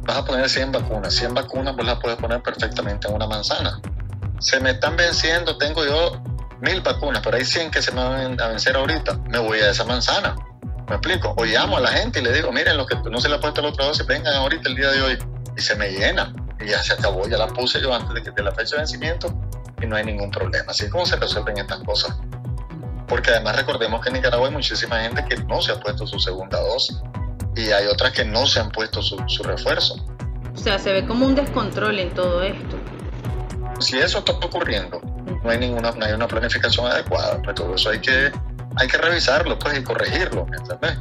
Vas 0.02 0.18
a 0.18 0.26
poner 0.26 0.50
100 0.50 0.72
vacunas. 0.72 1.14
100 1.14 1.34
vacunas 1.34 1.76
vos 1.76 1.86
las 1.86 2.00
puedes 2.00 2.18
poner 2.18 2.42
perfectamente 2.42 3.08
en 3.08 3.16
una 3.16 3.28
manzana. 3.28 3.80
Se 4.40 4.60
me 4.60 4.72
están 4.72 4.98
venciendo, 4.98 5.58
tengo 5.58 5.86
yo 5.86 6.22
mil 6.60 6.82
vacunas, 6.82 7.22
pero 7.24 7.38
hay 7.38 7.46
100 7.46 7.72
que 7.72 7.82
se 7.82 7.92
me 7.92 8.04
van 8.04 8.40
a 8.40 8.48
vencer 8.48 8.76
ahorita. 8.76 9.18
Me 9.30 9.40
voy 9.40 9.60
a 9.60 9.70
esa 9.70 9.86
manzana. 9.86 10.36
¿Me 10.90 10.96
explico? 10.96 11.34
O 11.38 11.46
llamo 11.46 11.78
a 11.78 11.80
la 11.80 11.90
gente 11.90 12.20
y 12.20 12.24
le 12.24 12.34
digo, 12.34 12.52
miren, 12.52 12.78
los 12.78 12.86
que 12.86 12.96
no 13.10 13.20
se 13.20 13.30
le 13.30 13.36
ha 13.36 13.40
puesto 13.40 13.62
la 13.62 13.70
otra 13.70 13.86
dosis, 13.86 14.06
vengan 14.06 14.36
ahorita 14.36 14.70
el 14.70 14.76
día 14.76 14.92
de 14.92 15.02
hoy. 15.02 15.18
Y 15.58 15.62
se 15.62 15.76
me 15.76 15.90
llena. 15.90 16.34
Y 16.60 16.68
ya 16.68 16.84
se 16.84 16.94
acabó, 16.94 17.28
ya 17.28 17.38
la 17.38 17.48
puse 17.48 17.82
yo 17.82 17.94
antes 17.94 18.14
de, 18.14 18.24
que, 18.24 18.32
de 18.32 18.44
la 18.44 18.52
fecha 18.52 18.76
de 18.76 18.82
vencimiento 18.82 19.34
y 19.82 19.86
no 19.86 19.96
hay 19.96 20.06
ningún 20.06 20.32
problema. 20.32 20.72
Así 20.72 20.86
es 20.86 20.92
como 20.92 21.06
se 21.06 21.16
resuelven 21.16 21.58
estas 21.58 21.80
cosas 21.80 22.16
porque 23.08 23.32
además 23.32 23.56
recordemos 23.56 24.02
que 24.02 24.10
en 24.10 24.16
Nicaragua 24.16 24.48
hay 24.48 24.54
muchísima 24.54 25.00
gente 25.02 25.24
que 25.26 25.38
no 25.44 25.62
se 25.62 25.72
ha 25.72 25.80
puesto 25.80 26.08
su 26.08 26.20
segunda 26.20 26.60
dosis 26.60 27.02
y 27.56 27.72
hay 27.72 27.88
otras 27.88 28.12
que 28.12 28.26
no 28.26 28.46
se 28.46 28.60
han 28.60 28.70
puesto 28.70 29.02
su, 29.02 29.18
refuerzo. 29.44 29.96
O 30.54 30.58
sea, 30.58 30.80
se 30.80 30.92
ve 30.92 31.06
como 31.06 31.26
un 31.26 31.36
descontrol 31.36 32.00
en 32.00 32.14
todo 32.14 32.42
esto. 32.42 32.78
Si 33.80 33.98
eso 33.98 34.20
está 34.20 34.34
ocurriendo, 34.34 35.02
no 35.44 35.50
hay 35.50 35.60
ninguna 35.60 35.92
no 35.92 36.06
hay 36.06 36.14
una 36.14 36.28
planificación 36.28 36.88
adecuada, 36.88 37.42
pues 37.42 37.56
todo 37.56 37.76
eso 37.76 37.90
hay 37.90 38.00
que, 38.00 38.32
hay 38.78 38.88
que 38.88 38.98
revisarlo 38.98 39.60
pues, 39.60 39.78
y 39.80 39.84
corregirlo, 39.84 40.46
¿entendés? 40.58 40.98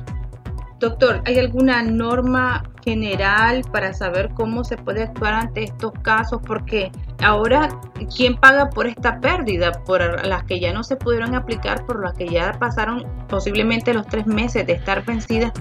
Doctor, 0.80 1.22
¿hay 1.24 1.38
alguna 1.38 1.82
norma 1.82 2.64
general 2.84 3.62
para 3.72 3.94
saber 3.94 4.30
cómo 4.34 4.64
se 4.64 4.76
puede 4.76 5.04
actuar 5.04 5.34
ante 5.34 5.64
estos 5.64 5.92
casos? 6.02 6.40
Porque 6.46 6.92
ahora, 7.22 7.68
¿quién 8.14 8.36
paga 8.36 8.70
por 8.70 8.86
esta 8.86 9.20
pérdida? 9.20 9.72
Por 9.84 10.26
las 10.26 10.44
que 10.44 10.60
ya 10.60 10.72
no 10.72 10.84
se 10.84 10.96
pudieron 10.96 11.34
aplicar, 11.34 11.84
por 11.86 12.02
las 12.02 12.14
que 12.14 12.28
ya 12.28 12.52
pasaron 12.58 13.04
posiblemente 13.28 13.94
los 13.94 14.06
tres 14.06 14.26
meses 14.26 14.66
de 14.66 14.74
estar 14.74 15.04
vencidas. 15.04 15.52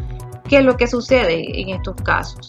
¿Qué 0.50 0.58
es 0.58 0.66
lo 0.66 0.76
que 0.76 0.88
sucede 0.88 1.62
en 1.62 1.70
estos 1.70 1.96
casos? 2.04 2.48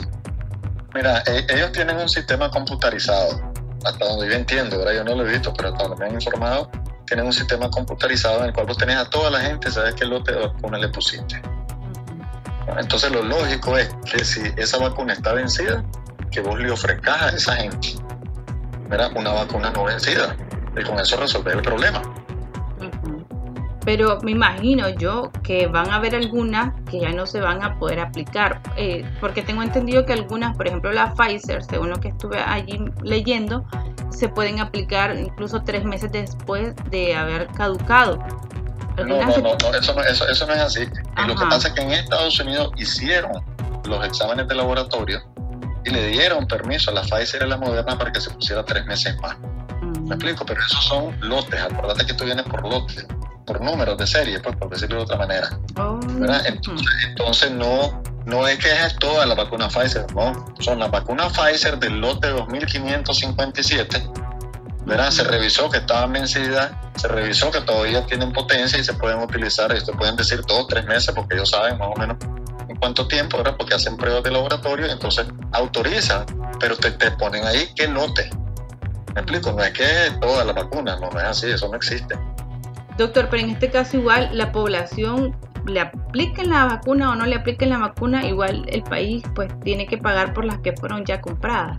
Mira, 0.94 1.22
e, 1.26 1.46
ellos 1.48 1.72
tienen 1.72 1.96
un 1.96 2.08
sistema 2.08 2.50
computarizado, 2.50 3.40
hasta 3.84 4.04
donde 4.04 4.28
yo 4.28 4.34
entiendo, 4.34 4.78
¿verdad? 4.78 4.94
yo 4.94 5.04
no 5.04 5.14
lo 5.14 5.28
he 5.28 5.32
visto, 5.32 5.52
pero 5.54 5.70
hasta 5.70 5.84
donde 5.84 5.98
me 5.98 6.10
han 6.10 6.14
informado, 6.14 6.70
tienen 7.06 7.26
un 7.26 7.32
sistema 7.32 7.70
computarizado 7.70 8.40
en 8.40 8.46
el 8.46 8.52
cual 8.52 8.66
vos 8.66 8.78
tenés 8.78 8.96
a 8.96 9.08
toda 9.08 9.30
la 9.30 9.40
gente, 9.40 9.70
sabes 9.70 9.94
qué 9.94 10.04
lote 10.04 10.32
de 10.32 10.40
vacuna 10.40 10.78
le 10.78 10.88
pusiste 10.88 11.40
entonces 12.78 13.12
lo 13.12 13.22
lógico 13.22 13.76
es 13.76 13.94
que 14.10 14.24
si 14.24 14.40
esa 14.56 14.78
vacuna 14.78 15.12
está 15.12 15.32
vencida, 15.32 15.84
que 16.30 16.40
vos 16.40 16.58
le 16.58 16.70
ofrezcas 16.70 17.22
a 17.22 17.28
esa 17.30 17.56
gente 17.56 17.94
una 19.16 19.32
vacuna 19.32 19.70
no 19.70 19.84
vencida 19.84 20.36
y 20.76 20.82
con 20.84 20.98
eso 20.98 21.16
resolver 21.16 21.56
el 21.56 21.62
problema. 21.62 22.02
Pero 23.84 24.18
me 24.22 24.30
imagino 24.30 24.88
yo 24.88 25.30
que 25.42 25.66
van 25.66 25.90
a 25.90 25.96
haber 25.96 26.14
algunas 26.14 26.72
que 26.90 27.00
ya 27.00 27.12
no 27.12 27.26
se 27.26 27.40
van 27.40 27.62
a 27.62 27.78
poder 27.78 28.00
aplicar, 28.00 28.62
eh, 28.76 29.04
porque 29.20 29.42
tengo 29.42 29.62
entendido 29.62 30.06
que 30.06 30.14
algunas, 30.14 30.56
por 30.56 30.66
ejemplo 30.66 30.90
la 30.90 31.12
Pfizer, 31.12 31.62
según 31.62 31.90
lo 31.90 32.00
que 32.00 32.08
estuve 32.08 32.40
allí 32.40 32.80
leyendo, 33.02 33.66
se 34.10 34.28
pueden 34.28 34.60
aplicar 34.60 35.14
incluso 35.16 35.62
tres 35.64 35.84
meses 35.84 36.10
después 36.12 36.74
de 36.90 37.14
haber 37.14 37.48
caducado. 37.48 38.18
No, 38.96 39.04
no, 39.04 39.36
no, 39.38 39.54
eso, 39.74 39.94
no 39.94 40.02
eso, 40.02 40.28
eso, 40.28 40.46
no 40.46 40.52
es 40.52 40.60
así. 40.60 40.86
lo 41.26 41.34
que 41.34 41.44
pasa 41.46 41.68
es 41.68 41.74
que 41.74 41.82
en 41.82 41.90
Estados 41.92 42.38
Unidos 42.40 42.70
hicieron 42.76 43.32
los 43.84 44.06
exámenes 44.06 44.46
de 44.48 44.54
laboratorio 44.54 45.22
y 45.84 45.90
le 45.90 46.08
dieron 46.08 46.46
permiso 46.46 46.90
a 46.90 46.94
la 46.94 47.02
Pfizer 47.02 47.42
y 47.42 47.44
a 47.44 47.48
la 47.48 47.56
Moderna 47.56 47.98
para 47.98 48.12
que 48.12 48.20
se 48.20 48.30
pusiera 48.30 48.64
tres 48.64 48.86
meses 48.86 49.16
más. 49.20 49.36
¿Me 50.06 50.14
explico? 50.14 50.46
Pero 50.46 50.60
esos 50.60 50.84
son 50.84 51.16
lotes. 51.20 51.60
Acuérdate 51.60 52.06
que 52.06 52.12
esto 52.12 52.24
viene 52.24 52.42
por 52.42 52.62
lotes, 52.66 53.06
por 53.46 53.60
números 53.60 53.98
de 53.98 54.06
serie, 54.06 54.40
pues, 54.40 54.56
por 54.56 54.70
decirlo 54.70 54.96
de 54.96 55.02
otra 55.02 55.16
manera. 55.16 55.50
Oh. 55.76 55.98
Entonces, 56.46 56.88
entonces, 57.08 57.50
no, 57.50 58.02
no 58.24 58.46
es 58.48 58.58
que 58.58 58.70
es 58.70 58.96
toda 58.96 59.26
la 59.26 59.34
vacuna 59.34 59.68
Pfizer, 59.68 60.06
no. 60.14 60.54
Son 60.60 60.78
las 60.78 60.90
vacunas 60.90 61.32
Pfizer 61.32 61.78
del 61.78 62.00
lote 62.00 62.28
2557 62.28 64.23
¿verdad? 64.84 65.10
Se 65.10 65.24
revisó 65.24 65.70
que 65.70 65.78
estaban 65.78 66.12
vencidas, 66.12 66.72
se 66.96 67.08
revisó 67.08 67.50
que 67.50 67.60
todavía 67.60 68.04
tienen 68.06 68.32
potencia 68.32 68.78
y 68.78 68.84
se 68.84 68.94
pueden 68.94 69.20
utilizar, 69.20 69.72
esto 69.72 69.92
pueden 69.92 70.16
decir 70.16 70.40
dos, 70.46 70.66
tres 70.68 70.84
meses, 70.84 71.14
porque 71.14 71.34
ellos 71.34 71.50
saben 71.50 71.78
más 71.78 71.88
o 71.94 71.98
menos 71.98 72.16
en 72.68 72.76
cuánto 72.76 73.06
tiempo, 73.08 73.38
¿verdad? 73.38 73.56
Porque 73.56 73.74
hacen 73.74 73.96
pruebas 73.96 74.22
de 74.22 74.30
laboratorio 74.30 74.86
y 74.86 74.90
entonces 74.90 75.26
autorizan, 75.52 76.24
pero 76.60 76.76
te, 76.76 76.90
te 76.92 77.10
ponen 77.12 77.44
ahí 77.44 77.68
qué 77.74 77.88
lote. 77.88 78.30
¿Me 79.14 79.20
explico? 79.20 79.52
No 79.52 79.62
es 79.62 79.72
que 79.72 79.86
toda 80.20 80.44
la 80.44 80.52
vacuna, 80.52 80.96
no, 80.96 81.10
no 81.10 81.20
es 81.20 81.26
así, 81.26 81.50
eso 81.50 81.68
no 81.68 81.76
existe. 81.76 82.18
Doctor, 82.98 83.28
pero 83.30 83.42
en 83.42 83.50
este 83.50 83.70
caso 83.70 83.96
igual 83.96 84.30
la 84.32 84.52
población 84.52 85.36
le 85.66 85.80
apliquen 85.80 86.50
la 86.50 86.66
vacuna 86.66 87.10
o 87.10 87.14
no 87.14 87.26
le 87.26 87.36
apliquen 87.36 87.70
la 87.70 87.78
vacuna, 87.78 88.26
igual 88.26 88.64
el 88.68 88.82
país 88.82 89.24
pues 89.34 89.48
tiene 89.60 89.86
que 89.86 89.98
pagar 89.98 90.34
por 90.34 90.44
las 90.44 90.58
que 90.58 90.72
fueron 90.72 91.04
ya 91.04 91.20
compradas. 91.20 91.78